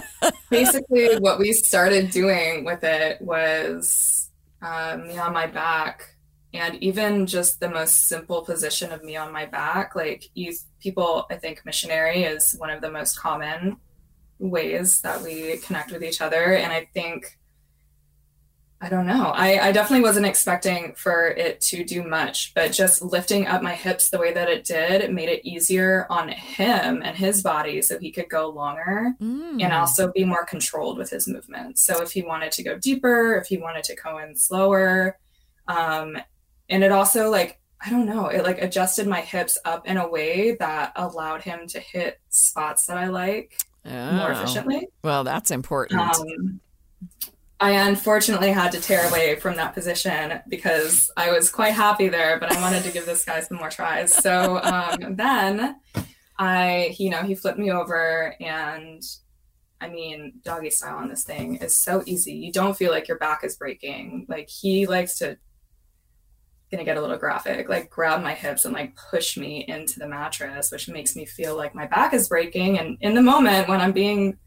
[0.50, 4.30] basically, what we started doing with it was
[4.62, 6.14] um, me on my back,
[6.54, 9.94] and even just the most simple position of me on my back.
[9.94, 13.76] Like you, people, I think missionary is one of the most common
[14.38, 17.38] ways that we connect with each other, and I think
[18.80, 19.32] I don't know.
[19.34, 23.74] I, I definitely wasn't expecting for it to do much, but just lifting up my
[23.74, 27.82] hips the way that it did it made it easier on him and his body
[27.82, 29.60] so he could go longer mm.
[29.60, 31.82] and also be more controlled with his movements.
[31.82, 35.18] So if he wanted to go deeper, if he wanted to go in slower,
[35.66, 36.16] um,
[36.68, 40.08] and it also like I don't know, it like adjusted my hips up in a
[40.08, 44.12] way that allowed him to hit spots that I like oh.
[44.12, 44.88] more efficiently.
[45.04, 46.00] Well, that's important.
[46.00, 46.60] Um,
[47.60, 52.38] I unfortunately had to tear away from that position because I was quite happy there,
[52.38, 54.12] but I wanted to give this guy some more tries.
[54.14, 55.76] So um, then
[56.38, 59.02] I, you know, he flipped me over and
[59.80, 62.32] I mean, doggy style on this thing is so easy.
[62.32, 64.26] You don't feel like your back is breaking.
[64.28, 65.38] Like he likes to
[66.70, 70.08] gonna get a little graphic, like grab my hips and like push me into the
[70.08, 72.78] mattress, which makes me feel like my back is breaking.
[72.78, 74.38] And in the moment when I'm being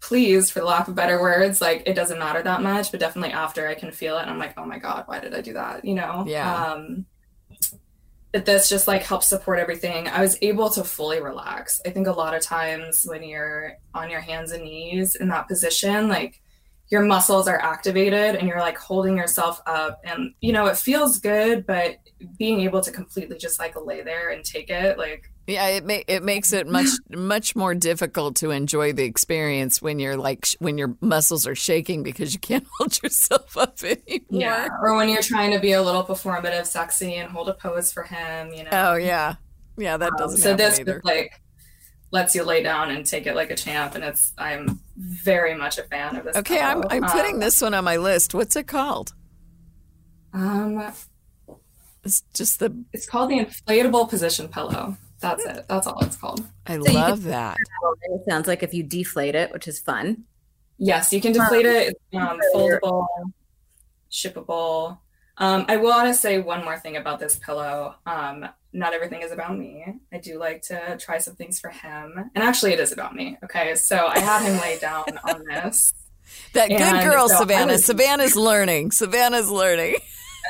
[0.00, 3.68] pleased for lack of better words like it doesn't matter that much but definitely after
[3.68, 5.84] i can feel it and i'm like oh my god why did i do that?
[5.84, 6.24] You know?
[6.26, 6.72] Yeah.
[6.72, 7.04] Um
[8.32, 10.06] but this just like helps support everything.
[10.06, 11.80] I was able to fully relax.
[11.84, 15.48] I think a lot of times when you're on your hands and knees in that
[15.48, 16.40] position like
[16.90, 21.18] your muscles are activated and you're like holding yourself up and you know it feels
[21.18, 21.98] good but
[22.36, 26.04] being able to completely just like lay there and take it like yeah, it ma-
[26.06, 30.56] it makes it much much more difficult to enjoy the experience when you're like sh-
[30.60, 34.20] when your muscles are shaking because you can't hold yourself up anymore.
[34.30, 37.92] Yeah, or when you're trying to be a little performative, sexy, and hold a pose
[37.92, 38.52] for him.
[38.52, 38.70] You know.
[38.72, 39.34] Oh yeah,
[39.76, 40.38] yeah, that um, doesn't.
[40.38, 41.00] Um, so this either.
[41.04, 41.40] like
[42.12, 45.78] lets you lay down and take it like a champ, and it's I'm very much
[45.78, 46.36] a fan of this.
[46.36, 48.34] Okay, I'm I'm putting um, this one on my list.
[48.34, 49.14] What's it called?
[50.32, 50.92] Um,
[52.04, 52.84] it's just the.
[52.92, 54.96] It's called the inflatable position pillow.
[55.20, 55.66] That's it.
[55.68, 56.46] That's all it's called.
[56.66, 57.56] I so love that.
[58.02, 60.24] It sounds like if you deflate it, which is fun.
[60.78, 61.88] Yes, you can deflate it.
[61.88, 63.06] It's um, foldable,
[64.10, 64.98] shippable.
[65.36, 67.94] Um, I want to say one more thing about this pillow.
[68.06, 69.84] Um, not everything is about me.
[70.12, 72.30] I do like to try some things for him.
[72.34, 73.36] And actually, it is about me.
[73.44, 73.74] Okay.
[73.74, 75.92] So I had him lay down on this.
[76.52, 77.72] That good girl, so Savannah.
[77.72, 77.84] Was...
[77.84, 78.92] Savannah's learning.
[78.92, 79.96] Savannah's learning.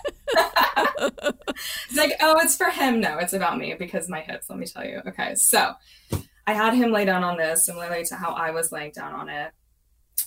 [0.28, 3.00] it's like, oh, it's for him.
[3.00, 5.00] No, it's about me because my hips, let me tell you.
[5.06, 5.34] Okay.
[5.34, 5.72] So
[6.46, 9.28] I had him lay down on this similarly to how I was laying down on
[9.28, 9.52] it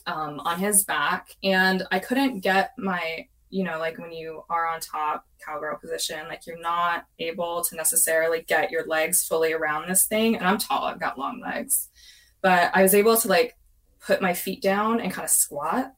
[0.05, 1.35] um, on his back.
[1.43, 6.27] And I couldn't get my, you know, like when you are on top cowgirl position,
[6.27, 10.35] like you're not able to necessarily get your legs fully around this thing.
[10.35, 11.89] And I'm tall, I've got long legs.
[12.41, 13.55] But I was able to like
[14.03, 15.93] put my feet down and kind of squat,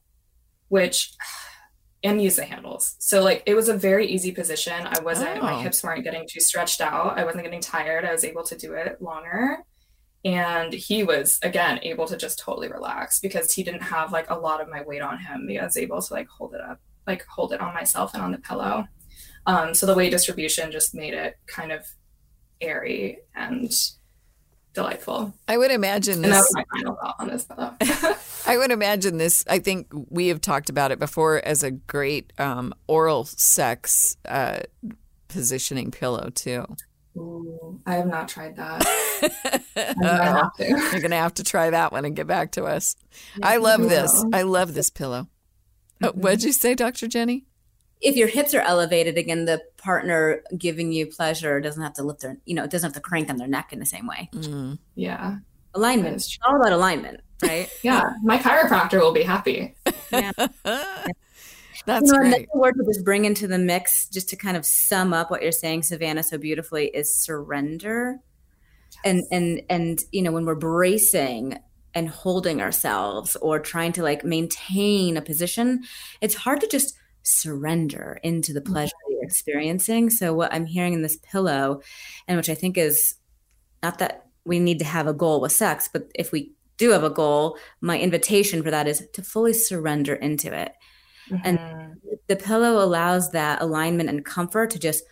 [0.68, 1.14] which
[2.04, 2.94] and use the handles.
[2.98, 4.86] So like it was a very easy position.
[4.86, 5.42] I wasn't oh.
[5.42, 7.18] my hips weren't getting too stretched out.
[7.18, 8.04] I wasn't getting tired.
[8.04, 9.60] I was able to do it longer.
[10.26, 14.38] And he was again able to just totally relax because he didn't have like a
[14.38, 15.48] lot of my weight on him.
[15.58, 18.32] I was able to like hold it up, like hold it on myself and on
[18.32, 18.86] the pillow.
[19.46, 21.86] Um, so the weight distribution just made it kind of
[22.60, 23.72] airy and
[24.74, 25.34] delightful.
[25.48, 26.24] I would imagine this.
[26.24, 27.74] And that's my final thought on this pillow.
[28.46, 29.44] I would imagine this.
[29.48, 34.60] I think we have talked about it before as a great um, oral sex uh,
[35.28, 36.64] positioning pillow too.
[37.16, 38.82] Ooh, I have not tried that.
[40.58, 40.64] to.
[40.92, 42.94] You're gonna have to try that one and get back to us.
[43.42, 44.24] I love this.
[44.32, 45.26] I love this pillow.
[46.02, 47.06] Uh, what'd you say, Dr.
[47.06, 47.44] Jenny?
[48.00, 52.20] If your hips are elevated, again, the partner giving you pleasure doesn't have to lift
[52.20, 54.28] their, you know, it doesn't have to crank on their neck in the same way.
[54.34, 54.78] Mm.
[54.94, 55.38] Yeah.
[55.74, 56.16] Alignment.
[56.16, 57.70] It's all about alignment right?
[57.82, 59.74] Yeah, my chiropractor will be happy.
[60.12, 60.30] Yeah.
[61.84, 62.34] That's you know, great.
[62.34, 65.42] Another word to just bring into the mix, just to kind of sum up what
[65.42, 68.18] you're saying, Savannah, so beautifully, is surrender.
[69.04, 71.58] And and and you know, when we're bracing
[71.96, 75.82] and holding ourselves or trying to like maintain a position,
[76.20, 79.14] it's hard to just surrender into the pleasure mm-hmm.
[79.14, 80.10] you're experiencing.
[80.10, 81.80] So what I'm hearing in this pillow,
[82.28, 83.14] and which I think is
[83.82, 87.02] not that we need to have a goal with sex, but if we do have
[87.02, 90.72] a goal, my invitation for that is to fully surrender into it.
[91.30, 91.46] Mm-hmm.
[91.46, 91.96] And
[92.28, 95.02] the pillow allows that alignment and comfort to just,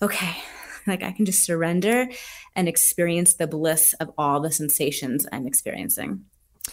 [0.00, 0.36] okay,
[0.88, 2.08] like I can just surrender
[2.54, 6.24] and experience the bliss of all the sensations I'm experiencing.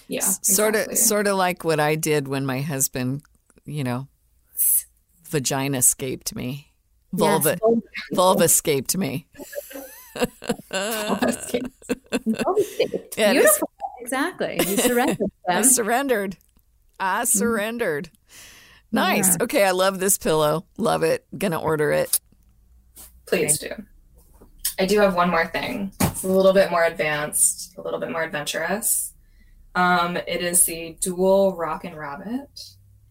[0.07, 0.21] Yeah.
[0.21, 3.23] Sort of sort of like what I did when my husband,
[3.65, 4.07] you know,
[5.29, 6.71] vagina escaped me.
[7.13, 7.81] Vulva yes.
[8.13, 9.27] vulva escaped me.
[10.69, 11.69] vulva escaped.
[12.25, 13.15] Vulva escaped.
[13.17, 13.69] Yeah, Beautiful.
[14.01, 14.59] Exactly.
[14.59, 15.29] You surrendered.
[15.49, 16.37] I surrendered.
[16.99, 17.25] I mm-hmm.
[17.25, 18.09] surrendered.
[18.91, 19.29] Nice.
[19.29, 19.43] Yeah.
[19.43, 20.65] Okay, I love this pillow.
[20.77, 21.25] Love it.
[21.37, 22.19] Gonna order it.
[23.25, 23.73] Please do.
[24.79, 25.91] I do have one more thing.
[26.01, 29.13] It's a little bit more advanced, a little bit more adventurous.
[29.73, 32.49] Um, it is the dual rock and rabbit.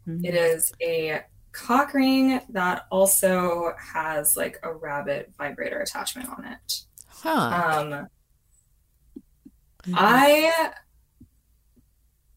[0.06, 0.24] Mm-hmm.
[0.24, 6.82] It is a cock ring that also has like a rabbit vibrator attachment on it.
[7.08, 7.30] Huh.
[7.30, 8.08] Um,
[9.86, 9.94] mm-hmm.
[9.96, 10.72] I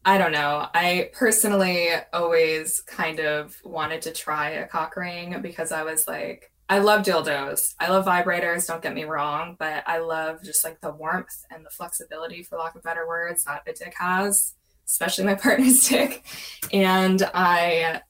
[0.04, 0.66] I don't know.
[0.72, 6.50] I personally always kind of wanted to try a cock ring because I was like,
[6.68, 7.74] I love dildos.
[7.80, 11.64] I love vibrators, don't get me wrong, but I love just like the warmth and
[11.64, 14.54] the flexibility, for lack of better words, that a dick has,
[14.86, 16.24] especially my partner's dick.
[16.72, 18.02] And I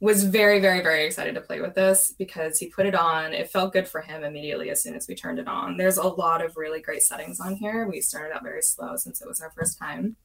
[0.00, 3.34] was very, very, very excited to play with this because he put it on.
[3.34, 5.76] It felt good for him immediately as soon as we turned it on.
[5.76, 7.86] There's a lot of really great settings on here.
[7.86, 10.16] We started out very slow since it was our first time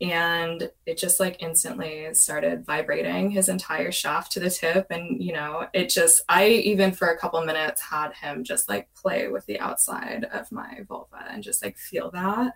[0.00, 4.86] and it just like instantly started vibrating his entire shaft to the tip.
[4.90, 8.88] And you know it just i even for a couple minutes had him just like
[8.94, 12.52] play with the outside of my vulva and just like feel that.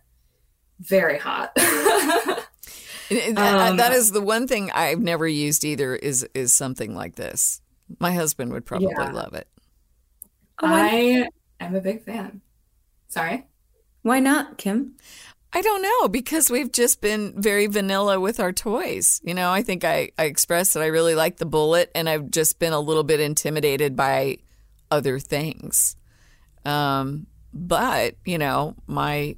[0.81, 1.57] Very hot.
[3.13, 7.61] Um, that is the one thing i've never used either is is something like this.
[7.99, 9.11] My husband would probably yeah.
[9.11, 9.49] love it.
[10.61, 11.29] I
[11.59, 12.41] am a big fan.
[13.09, 13.49] Sorry?
[14.03, 14.95] Why not kim
[15.53, 19.21] I don't know because we've just been very vanilla with our toys.
[19.25, 22.31] You know, I think I, I expressed that I really like the bullet and I've
[22.31, 24.39] just been a little bit intimidated by
[24.91, 25.97] other things.
[26.65, 29.37] Um, but, you know, my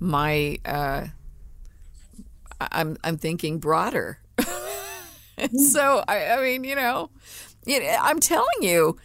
[0.00, 1.06] my uh
[2.60, 4.18] I'm I'm thinking broader.
[5.70, 7.10] so I, I mean, you know,
[8.00, 8.96] I'm telling you,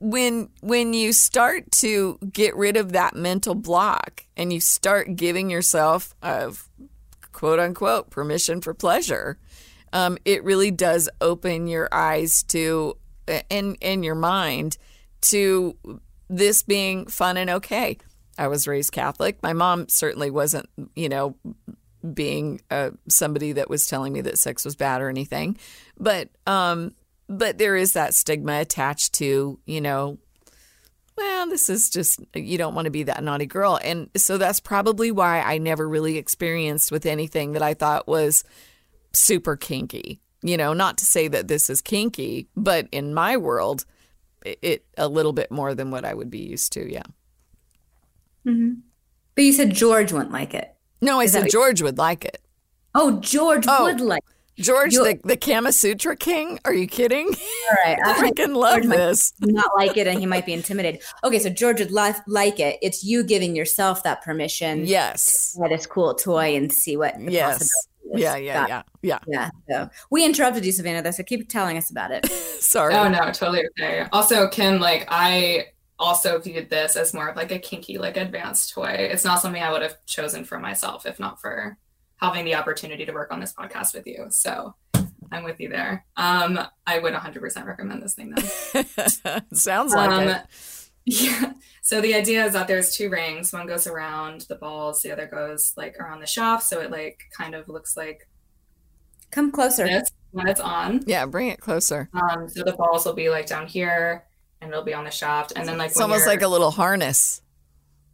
[0.00, 5.50] when when you start to get rid of that mental block and you start giving
[5.50, 6.52] yourself a
[7.32, 9.38] quote unquote permission for pleasure,
[9.92, 12.96] um, it really does open your eyes to
[13.50, 14.78] and and your mind
[15.20, 15.76] to
[16.28, 17.98] this being fun and okay.
[18.38, 19.42] I was raised Catholic.
[19.42, 21.36] My mom certainly wasn't, you know,
[22.12, 25.56] being uh, somebody that was telling me that sex was bad or anything,
[25.98, 26.94] but um,
[27.28, 30.18] but there is that stigma attached to, you know,
[31.16, 33.78] well, this is just, you don't want to be that naughty girl.
[33.82, 38.44] And so that's probably why I never really experienced with anything that I thought was
[39.12, 40.20] super kinky.
[40.42, 43.86] You know, not to say that this is kinky, but in my world,
[44.44, 46.92] it, it a little bit more than what I would be used to.
[46.92, 47.02] Yeah.
[48.46, 48.74] Mm-hmm.
[49.34, 50.74] But you said George wouldn't like it.
[51.00, 52.42] No, I is said George would like it.
[52.94, 54.22] Oh, George oh, would like
[54.58, 56.58] George, the, the Kama Sutra king?
[56.64, 57.26] Are you kidding?
[57.26, 57.98] All right.
[58.04, 59.32] I freaking love George this.
[59.40, 61.02] not like it and he might be intimidated.
[61.24, 62.78] Okay, so George would li- like it.
[62.82, 64.86] It's you giving yourself that permission.
[64.86, 65.52] Yes.
[65.52, 67.70] To try this cool toy and see what yes.
[68.14, 69.18] Yeah, yeah, yeah, yeah.
[69.26, 69.50] Yeah.
[69.68, 72.24] So we interrupted you, Savannah, though, so keep telling us about it.
[72.60, 72.94] Sorry.
[72.94, 74.06] Oh, no, totally okay.
[74.12, 75.66] Also, Kim, like, I
[75.98, 78.90] also viewed this as more of like a kinky, like advanced toy.
[79.10, 81.76] It's not something I would have chosen for myself if not for
[82.16, 84.26] having the opportunity to work on this podcast with you.
[84.30, 84.74] So
[85.30, 86.04] I'm with you there.
[86.16, 89.40] Um, I would 100% recommend this thing though.
[89.52, 90.42] Sounds like um, it.
[91.08, 91.52] Yeah.
[91.82, 93.52] So the idea is that there's two rings.
[93.52, 96.64] One goes around the balls, the other goes like around the shaft.
[96.64, 98.28] So it like kind of looks like.
[99.30, 99.88] Come closer.
[100.32, 101.04] when it's on.
[101.06, 102.10] Yeah, bring it closer.
[102.12, 104.24] Um, so the balls will be like down here,
[104.60, 107.40] and it'll be on the shaft, and then like it's almost like a little harness.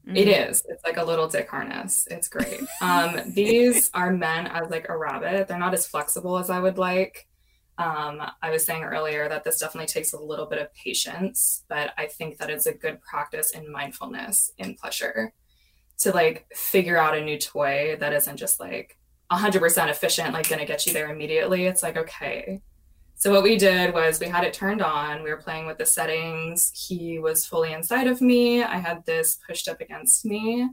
[0.06, 0.16] Mm-hmm.
[0.16, 0.64] It is.
[0.68, 2.08] It's like a little dick harness.
[2.10, 2.60] It's great.
[2.80, 5.48] Um, these are meant as like a rabbit.
[5.48, 7.28] They're not as flexible as I would like.
[7.78, 11.92] Um, I was saying earlier that this definitely takes a little bit of patience, but
[11.96, 15.32] I think that it's a good practice in mindfulness in pleasure
[15.98, 18.98] to like figure out a new toy that isn't just like
[19.30, 21.66] 100% efficient, like going to get you there immediately.
[21.66, 22.60] It's like, okay.
[23.22, 25.22] So what we did was we had it turned on.
[25.22, 26.72] We were playing with the settings.
[26.74, 28.64] He was fully inside of me.
[28.64, 30.68] I had this pushed up against me.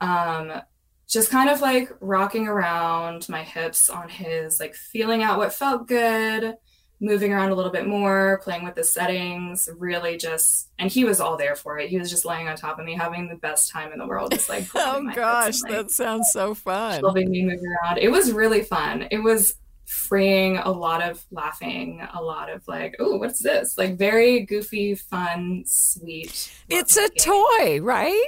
[0.00, 0.62] Um,
[1.06, 5.86] just kind of like rocking around my hips on his, like feeling out what felt
[5.86, 6.54] good,
[7.02, 11.20] moving around a little bit more, playing with the settings, really just, and he was
[11.20, 11.90] all there for it.
[11.90, 14.30] He was just laying on top of me, having the best time in the world.
[14.30, 17.00] Just like, oh gosh, and, like, that sounds so fun.
[17.00, 17.98] Helping me move around.
[17.98, 19.06] It was really fun.
[19.10, 19.56] It was
[19.86, 23.76] freeing, a lot of laughing, a lot of like, oh, what's this?
[23.78, 26.52] Like very goofy, fun, sweet.
[26.68, 27.16] It's a game.
[27.18, 28.26] toy, right?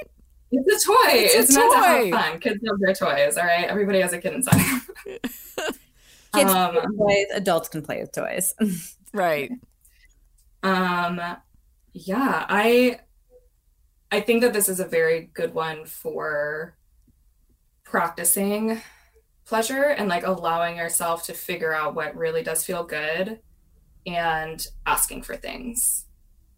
[0.51, 1.17] It's a toy.
[1.17, 1.81] It's, it's a meant toy.
[1.81, 2.39] to have fun.
[2.39, 3.37] Kids love their toys.
[3.37, 4.81] All right, everybody has a kid inside.
[6.33, 8.53] Kids um, play with adults can play with toys.
[9.13, 9.51] right.
[10.63, 11.21] Um
[11.93, 12.99] yeah, I
[14.11, 16.75] I think that this is a very good one for
[17.83, 18.81] practicing
[19.47, 23.39] pleasure and like allowing yourself to figure out what really does feel good
[24.05, 26.05] and asking for things.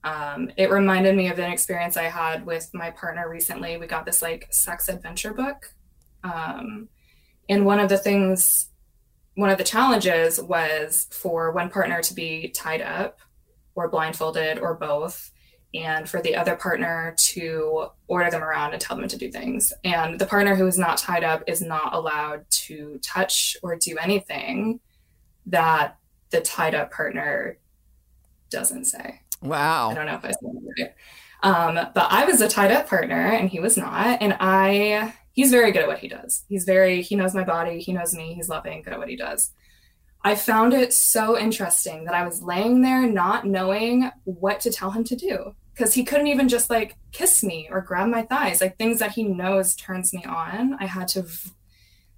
[0.04, 3.78] Um, it reminded me of an experience I had with my partner recently.
[3.78, 5.74] We got this like sex adventure book.
[6.24, 6.90] Um,
[7.48, 8.70] and one of the things
[9.36, 13.20] one of the challenges was for one partner to be tied up
[13.74, 15.32] or blindfolded or both
[15.74, 19.72] and for the other partner to order them around and tell them to do things.
[19.84, 23.98] And the partner who is not tied up is not allowed to touch or do
[23.98, 24.80] anything
[25.46, 25.98] that
[26.32, 27.58] the tied up partner
[28.50, 29.22] doesn't say.
[29.42, 29.92] Wow.
[29.92, 30.94] I don't know if i said that right.
[31.42, 34.22] Um, but i was a tied up partner and he was not.
[34.22, 36.44] And i he's very good at what he does.
[36.50, 39.16] He's very, he knows my body, he knows me, he's loving, good at what he
[39.16, 39.52] does.
[40.24, 44.92] I found it so interesting that I was laying there not knowing what to tell
[44.92, 48.60] him to do because he couldn't even just like kiss me or grab my thighs,
[48.60, 50.76] like things that he knows turns me on.
[50.80, 51.52] I had to v-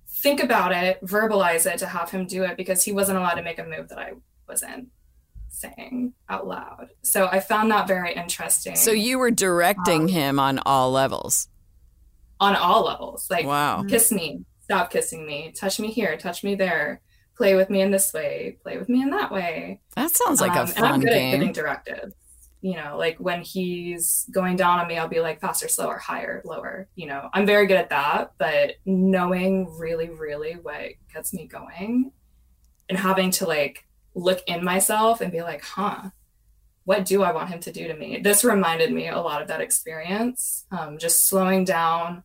[0.08, 3.44] think about it, verbalize it to have him do it because he wasn't allowed to
[3.44, 4.14] make a move that I
[4.48, 4.90] wasn't
[5.50, 6.90] saying out loud.
[7.04, 8.76] So I found that very interesting.
[8.76, 11.50] So you were directing um, him on all levels
[12.42, 13.30] on all levels.
[13.30, 13.84] Like, wow.
[13.88, 17.00] kiss me, stop kissing me, touch me here, touch me there,
[17.42, 19.82] play with me in this way, play with me in that way.
[19.96, 21.34] That sounds like um, a fun and I'm good game.
[21.34, 22.14] At giving directives.
[22.62, 26.44] You know, like when he's going down on me, I'll be like faster, slower, higher,
[26.46, 26.88] lower.
[26.94, 32.12] You know, I'm very good at that, but knowing really, really what gets me going
[32.88, 36.12] and having to like look in myself and be like, huh,
[36.84, 38.20] what do I want him to do to me?
[38.22, 40.68] This reminded me a lot of that experience.
[40.70, 42.22] Um, just slowing down,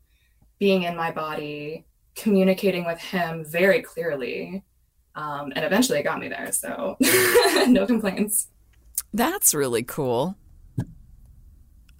[0.59, 4.63] being in my body, communicating with him very clearly.
[5.17, 6.53] Um, and eventually it got me there.
[6.53, 6.97] So
[7.67, 8.49] no complaints.
[9.13, 10.37] That's really cool.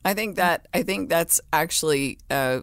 [0.05, 2.63] I think that I think that's actually a,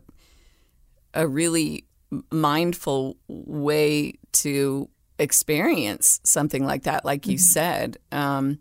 [1.14, 1.86] a really
[2.32, 4.89] mindful way to
[5.20, 7.41] experience something like that, like you mm-hmm.
[7.41, 7.97] said.
[8.12, 8.60] Um,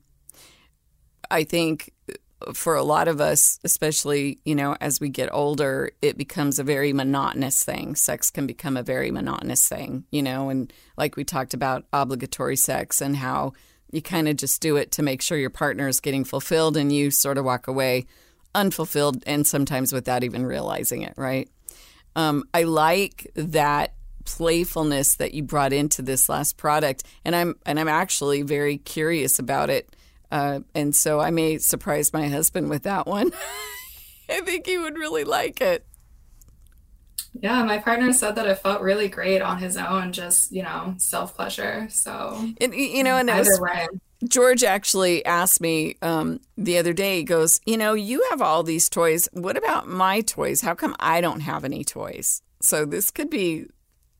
[1.30, 1.91] I think
[2.55, 6.64] for a lot of us, especially, you know, as we get older, it becomes a
[6.64, 7.95] very monotonous thing.
[7.95, 12.57] Sex can become a very monotonous thing, you know, and like we talked about obligatory
[12.57, 13.53] sex and how
[13.93, 16.93] you kind of just do it to make sure your partner is getting fulfilled and
[16.93, 18.07] you sort of walk away
[18.55, 21.49] unfulfilled and sometimes without even realizing it, right?
[22.16, 27.80] Um, I like that playfulness that you brought into this last product and I'm and
[27.80, 29.97] I'm actually very curious about it
[30.33, 33.33] uh, and so I may surprise my husband with that one.
[34.30, 35.87] I think he would really like it.
[37.35, 40.95] Yeah, my partner said that it felt really great on his own, just, you know,
[40.97, 41.87] self pleasure.
[41.91, 43.87] So, and, you know, and either was, way.
[44.26, 48.62] George actually asked me um, the other day, he goes, You know, you have all
[48.62, 49.28] these toys.
[49.33, 50.62] What about my toys?
[50.62, 52.43] How come I don't have any toys?
[52.62, 53.66] So this could be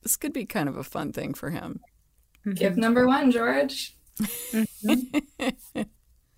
[0.03, 1.81] this could be kind of a fun thing for him.
[2.55, 3.97] Give number one, George.
[4.53, 5.83] Mm-hmm.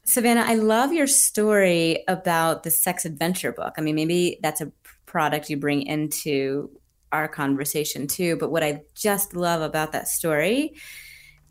[0.05, 3.75] Savannah, I love your story about the sex adventure book.
[3.79, 4.71] I mean, maybe that's a
[5.07, 6.71] product you bring into
[7.11, 8.37] our conversation too.
[8.37, 10.75] But what I just love about that story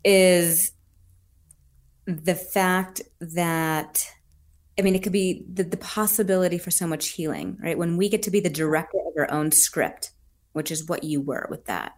[0.04, 0.72] is
[2.06, 4.08] the fact that,
[4.78, 7.78] I mean, it could be the, the possibility for so much healing, right?
[7.78, 10.12] When we get to be the director of our own script,
[10.52, 11.96] which is what you were with that.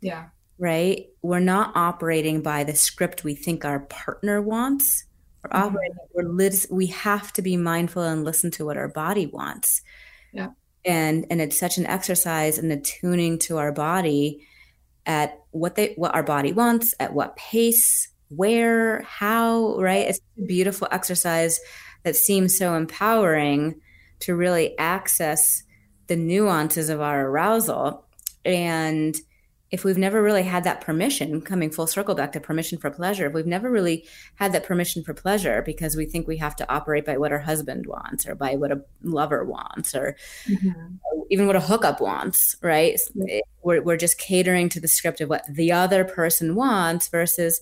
[0.00, 0.26] Yeah.
[0.58, 1.06] Right?
[1.22, 5.04] We're not operating by the script we think our partner wants
[5.44, 9.26] we're operating we're lit- we have to be mindful and listen to what our body
[9.26, 9.82] wants.
[10.32, 10.48] Yeah.
[10.84, 14.46] And and it's such an exercise and attuning to our body
[15.06, 20.08] at what they what our body wants at what pace where how right?
[20.08, 21.60] It's a beautiful exercise
[22.04, 23.80] that seems so empowering
[24.20, 25.62] to really access
[26.06, 28.06] the nuances of our arousal.
[28.44, 29.16] And
[29.74, 33.26] if we've never really had that permission, coming full circle back to permission for pleasure,
[33.26, 34.06] if we've never really
[34.36, 37.40] had that permission for pleasure because we think we have to operate by what our
[37.40, 40.16] husband wants or by what a lover wants or
[40.46, 40.94] mm-hmm.
[41.28, 42.94] even what a hookup wants, right?
[43.16, 43.38] Mm-hmm.
[43.64, 47.60] We're, we're just catering to the script of what the other person wants versus,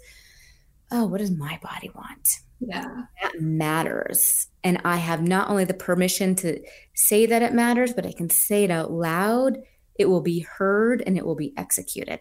[0.91, 2.41] oh, what does my body want?
[2.61, 3.05] Yeah.
[3.23, 4.49] That matters.
[4.63, 6.61] And I have not only the permission to
[6.93, 9.57] say that it matters, but I can say it out loud
[10.03, 12.19] it will be heard and it will be executed.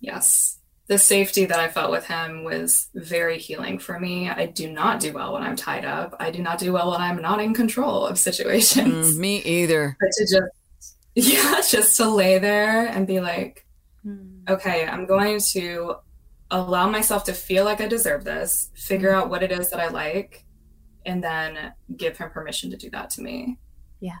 [0.00, 0.58] Yes.
[0.86, 4.28] The safety that I felt with him was very healing for me.
[4.28, 6.14] I do not do well when I'm tied up.
[6.20, 9.14] I do not do well when I'm not in control of situations.
[9.14, 9.96] Mm, me either.
[10.00, 13.64] But to just, yeah, just to lay there and be like,
[14.04, 14.46] mm.
[14.46, 15.96] okay, I'm going to
[16.50, 19.88] allow myself to feel like I deserve this, figure out what it is that I
[19.88, 20.44] like,
[21.06, 23.58] and then give him permission to do that to me.
[24.00, 24.18] Yeah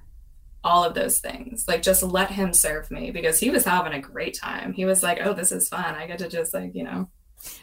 [0.62, 1.66] all of those things.
[1.66, 4.72] Like just let him serve me because he was having a great time.
[4.72, 5.94] He was like, "Oh, this is fun.
[5.94, 7.08] I get to just like, you know,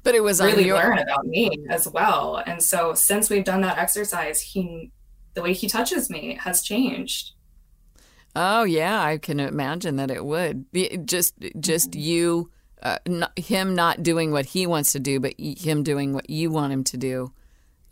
[0.04, 3.62] but it was really your- learn about me as well." And so since we've done
[3.62, 4.92] that exercise, he
[5.34, 7.34] the way he touches me has changed.
[8.36, 12.02] Oh yeah, I can imagine that it would be just just mm-hmm.
[12.02, 16.30] you, uh, not, him not doing what he wants to do, but him doing what
[16.30, 17.34] you want him to do.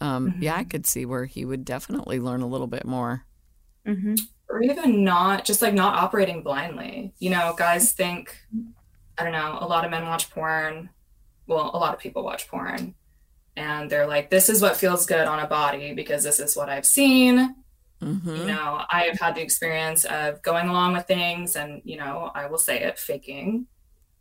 [0.01, 0.43] Um, mm-hmm.
[0.43, 3.25] Yeah, I could see where he would definitely learn a little bit more.
[3.87, 4.15] Mm-hmm
[4.55, 7.13] or even not just like not operating blindly.
[7.19, 8.37] You know, guys think,
[9.17, 10.89] I don't know, a lot of men watch porn.
[11.45, 12.95] Well, a lot of people watch porn
[13.57, 16.69] and they're like, this is what feels good on a body because this is what
[16.69, 17.53] I've seen.
[18.01, 18.29] Mm-hmm.
[18.35, 22.31] You know, I have had the experience of going along with things and, you know,
[22.33, 23.67] I will say it, faking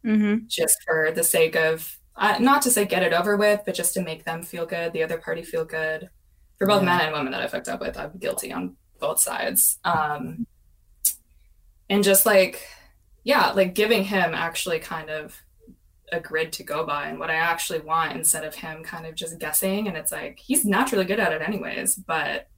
[0.04, 0.46] mm-hmm.
[0.48, 3.94] just for the sake of, uh, not to say get it over with, but just
[3.94, 6.10] to make them feel good, the other party feel good.
[6.58, 6.86] For both yeah.
[6.86, 9.78] men and women that I've hooked up with, I'm guilty on both sides.
[9.84, 10.46] Um,
[11.88, 12.66] and just like,
[13.22, 15.40] yeah, like giving him actually kind of
[16.12, 19.14] a grid to go by and what I actually want instead of him kind of
[19.14, 19.88] just guessing.
[19.88, 22.48] And it's like, he's naturally good at it anyways, but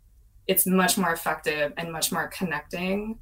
[0.47, 3.19] it's much more effective and much more connecting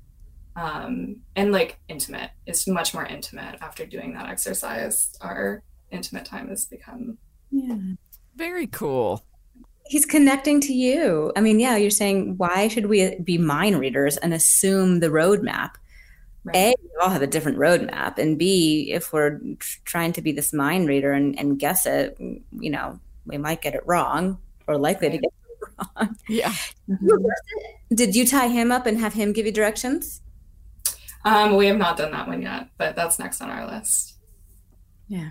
[0.57, 2.31] um, and like intimate.
[2.47, 5.15] It's much more intimate after doing that exercise.
[5.21, 7.19] Our intimate time has become.
[7.51, 7.77] Yeah.
[8.37, 9.25] Very cool
[9.87, 11.33] he's connecting to you.
[11.37, 15.73] I mean, yeah, you're saying why should we be mind readers and assume the roadmap?
[16.45, 16.57] Right.
[16.57, 19.41] A, we all have a different roadmap, and B, if we're
[19.85, 23.75] trying to be this mind reader and, and guess it, you know, we might get
[23.75, 25.15] it wrong or likely right.
[25.15, 26.17] to get it wrong.
[26.29, 26.53] Yeah.
[27.95, 30.21] Did you tie him up and have him give you directions?
[31.25, 34.17] Um, we have not done that one yet, but that's next on our list.
[35.09, 35.31] Yeah.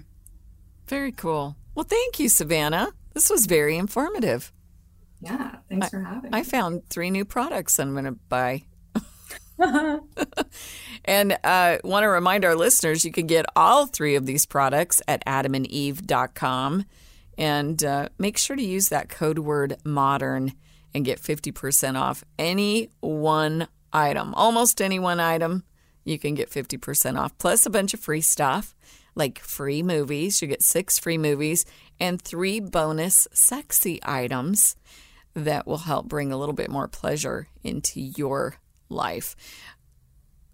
[0.87, 1.55] Very cool.
[1.75, 2.91] Well, thank you, Savannah.
[3.13, 4.51] This was very informative.
[5.21, 6.31] Yeah, thanks I, for having.
[6.31, 6.37] Me.
[6.37, 8.63] I found three new products I'm going to buy.
[11.05, 15.01] and uh, want to remind our listeners you can get all three of these products
[15.07, 16.85] at adamandeve.com.
[17.37, 20.53] And uh, make sure to use that code word modern
[20.93, 24.33] and get 50% off any one item.
[24.35, 25.63] Almost any one item,
[26.03, 28.75] you can get 50% off, plus a bunch of free stuff
[29.15, 30.41] like free movies.
[30.41, 31.65] You get six free movies
[31.99, 34.75] and three bonus sexy items
[35.33, 38.55] that will help bring a little bit more pleasure into your
[38.89, 39.35] life.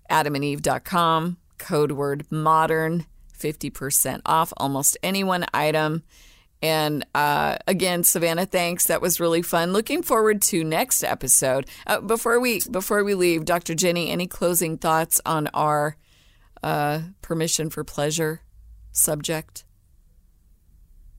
[0.09, 3.05] AdamandEve.com, code word modern,
[3.37, 6.03] 50% off almost any one item.
[6.61, 8.87] And uh, again, Savannah, thanks.
[8.87, 9.71] That was really fun.
[9.71, 11.67] Looking forward to next episode.
[11.87, 13.75] Uh, before we before we leave, Dr.
[13.75, 15.95] Jenny, any closing thoughts on our
[16.61, 18.41] uh, permission for pleasure
[18.99, 19.63] subject?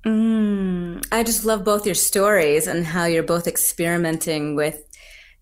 [0.04, 4.82] Mm, I just love both your stories and how you're both experimenting with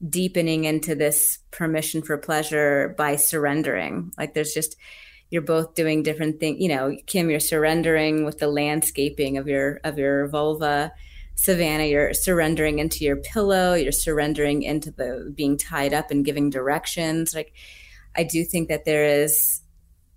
[0.08, 4.12] deepening into this permission for pleasure by surrendering.
[4.18, 4.76] Like there's just
[5.30, 6.60] you're both doing different things.
[6.60, 10.92] You know, Kim, you're surrendering with the landscaping of your of your vulva.
[11.34, 13.74] Savannah, you're surrendering into your pillow.
[13.74, 17.32] You're surrendering into the being tied up and giving directions.
[17.32, 17.52] Like
[18.16, 19.60] I do think that there is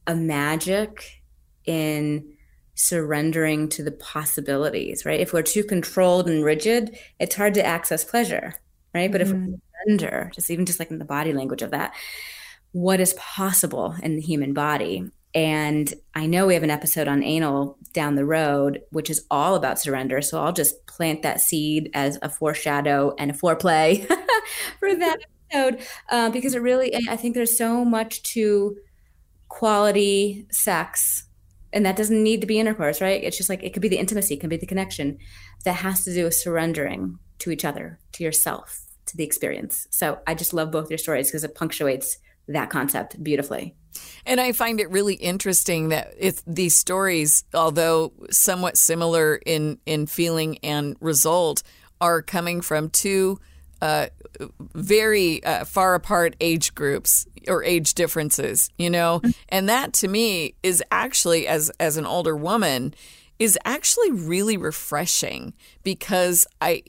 [0.07, 1.20] a magic
[1.65, 2.33] in
[2.75, 5.19] surrendering to the possibilities, right?
[5.19, 8.53] If we're too controlled and rigid, it's hard to access pleasure,
[8.93, 9.11] right?
[9.11, 9.29] But mm-hmm.
[9.29, 9.55] if we mm-hmm.
[9.85, 11.93] surrender, just even just like in the body language of that,
[12.71, 15.09] what is possible in the human body?
[15.33, 19.55] And I know we have an episode on anal down the road, which is all
[19.55, 20.21] about surrender.
[20.21, 24.05] So I'll just plant that seed as a foreshadow and a foreplay
[24.79, 25.19] for that
[25.51, 28.77] episode uh, because it really, I think there's so much to
[29.47, 31.25] quality sex
[31.73, 33.23] and that doesn't need to be intercourse, right?
[33.23, 35.17] It's just like it could be the intimacy, it can be the connection
[35.65, 39.87] that has to do with surrendering to each other, to yourself, to the experience.
[39.89, 42.17] So I just love both your stories because it punctuates
[42.47, 43.75] that concept beautifully.
[44.25, 50.05] And I find it really interesting that it's these stories, although somewhat similar in, in
[50.05, 51.63] feeling and result,
[51.99, 53.39] are coming from two
[53.81, 54.07] uh,
[54.73, 59.19] very uh, far apart age groups or age differences, you know?
[59.19, 59.29] Mm-hmm.
[59.49, 62.93] And that to me is actually, as, as an older woman,
[63.39, 65.53] is actually really refreshing
[65.83, 66.83] because I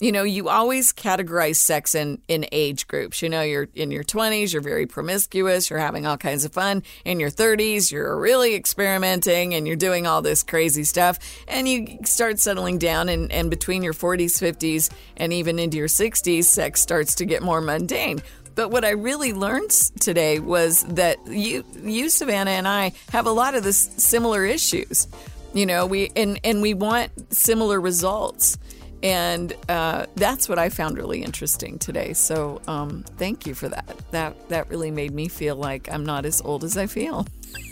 [0.00, 3.20] you know, you always categorize sex in, in age groups.
[3.20, 6.82] You know, you're in your 20s, you're very promiscuous, you're having all kinds of fun.
[7.04, 11.18] In your 30s, you're really experimenting and you're doing all this crazy stuff.
[11.48, 15.88] And you start settling down, and, and between your 40s, 50s, and even into your
[15.88, 18.22] 60s, sex starts to get more mundane.
[18.54, 19.70] But what I really learned
[20.00, 25.06] today was that you, you, Savannah, and I have a lot of the similar issues.
[25.54, 28.58] You know, we and and we want similar results
[29.02, 32.12] and uh, that's what I found really interesting today.
[32.12, 33.96] So um, thank you for that.
[34.10, 37.26] That that really made me feel like I'm not as old as I feel.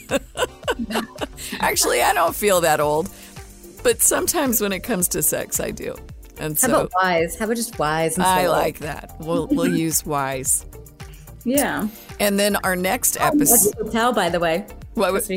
[1.61, 3.09] Actually, I don't feel that old,
[3.83, 5.97] but sometimes when it comes to sex, I do.
[6.39, 7.39] And so, how about wise?
[7.39, 8.19] How about just wise?
[8.19, 9.17] I like that.
[9.21, 10.67] We'll we'll use wise.
[11.45, 11.89] Yeah.
[12.21, 13.93] And then our next episode.
[13.93, 14.67] Tell by the way.
[14.95, 15.31] What was?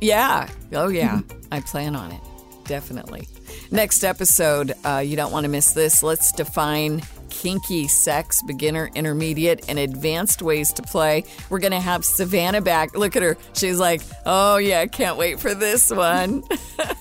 [0.00, 0.48] Yeah.
[0.72, 1.20] Oh yeah.
[1.52, 2.20] I plan on it.
[2.64, 3.26] Definitely.
[3.70, 6.02] Next episode, uh, you don't want to miss this.
[6.02, 11.24] Let's define kinky sex, beginner, intermediate, and advanced ways to play.
[11.50, 12.96] We're going to have Savannah back.
[12.96, 13.36] Look at her.
[13.52, 16.44] She's like, oh, yeah, can't wait for this one.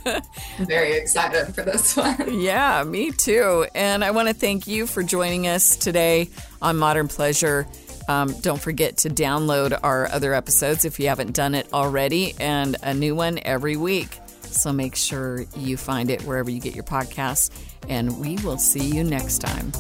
[0.59, 2.17] Very excited for this one.
[2.41, 3.65] yeah, me too.
[3.73, 6.29] And I want to thank you for joining us today
[6.61, 7.67] on Modern Pleasure.
[8.09, 12.77] Um, don't forget to download our other episodes if you haven't done it already, and
[12.81, 14.19] a new one every week.
[14.57, 17.51] So make sure you find it wherever you get your podcasts,
[17.87, 19.71] and we will see you next time.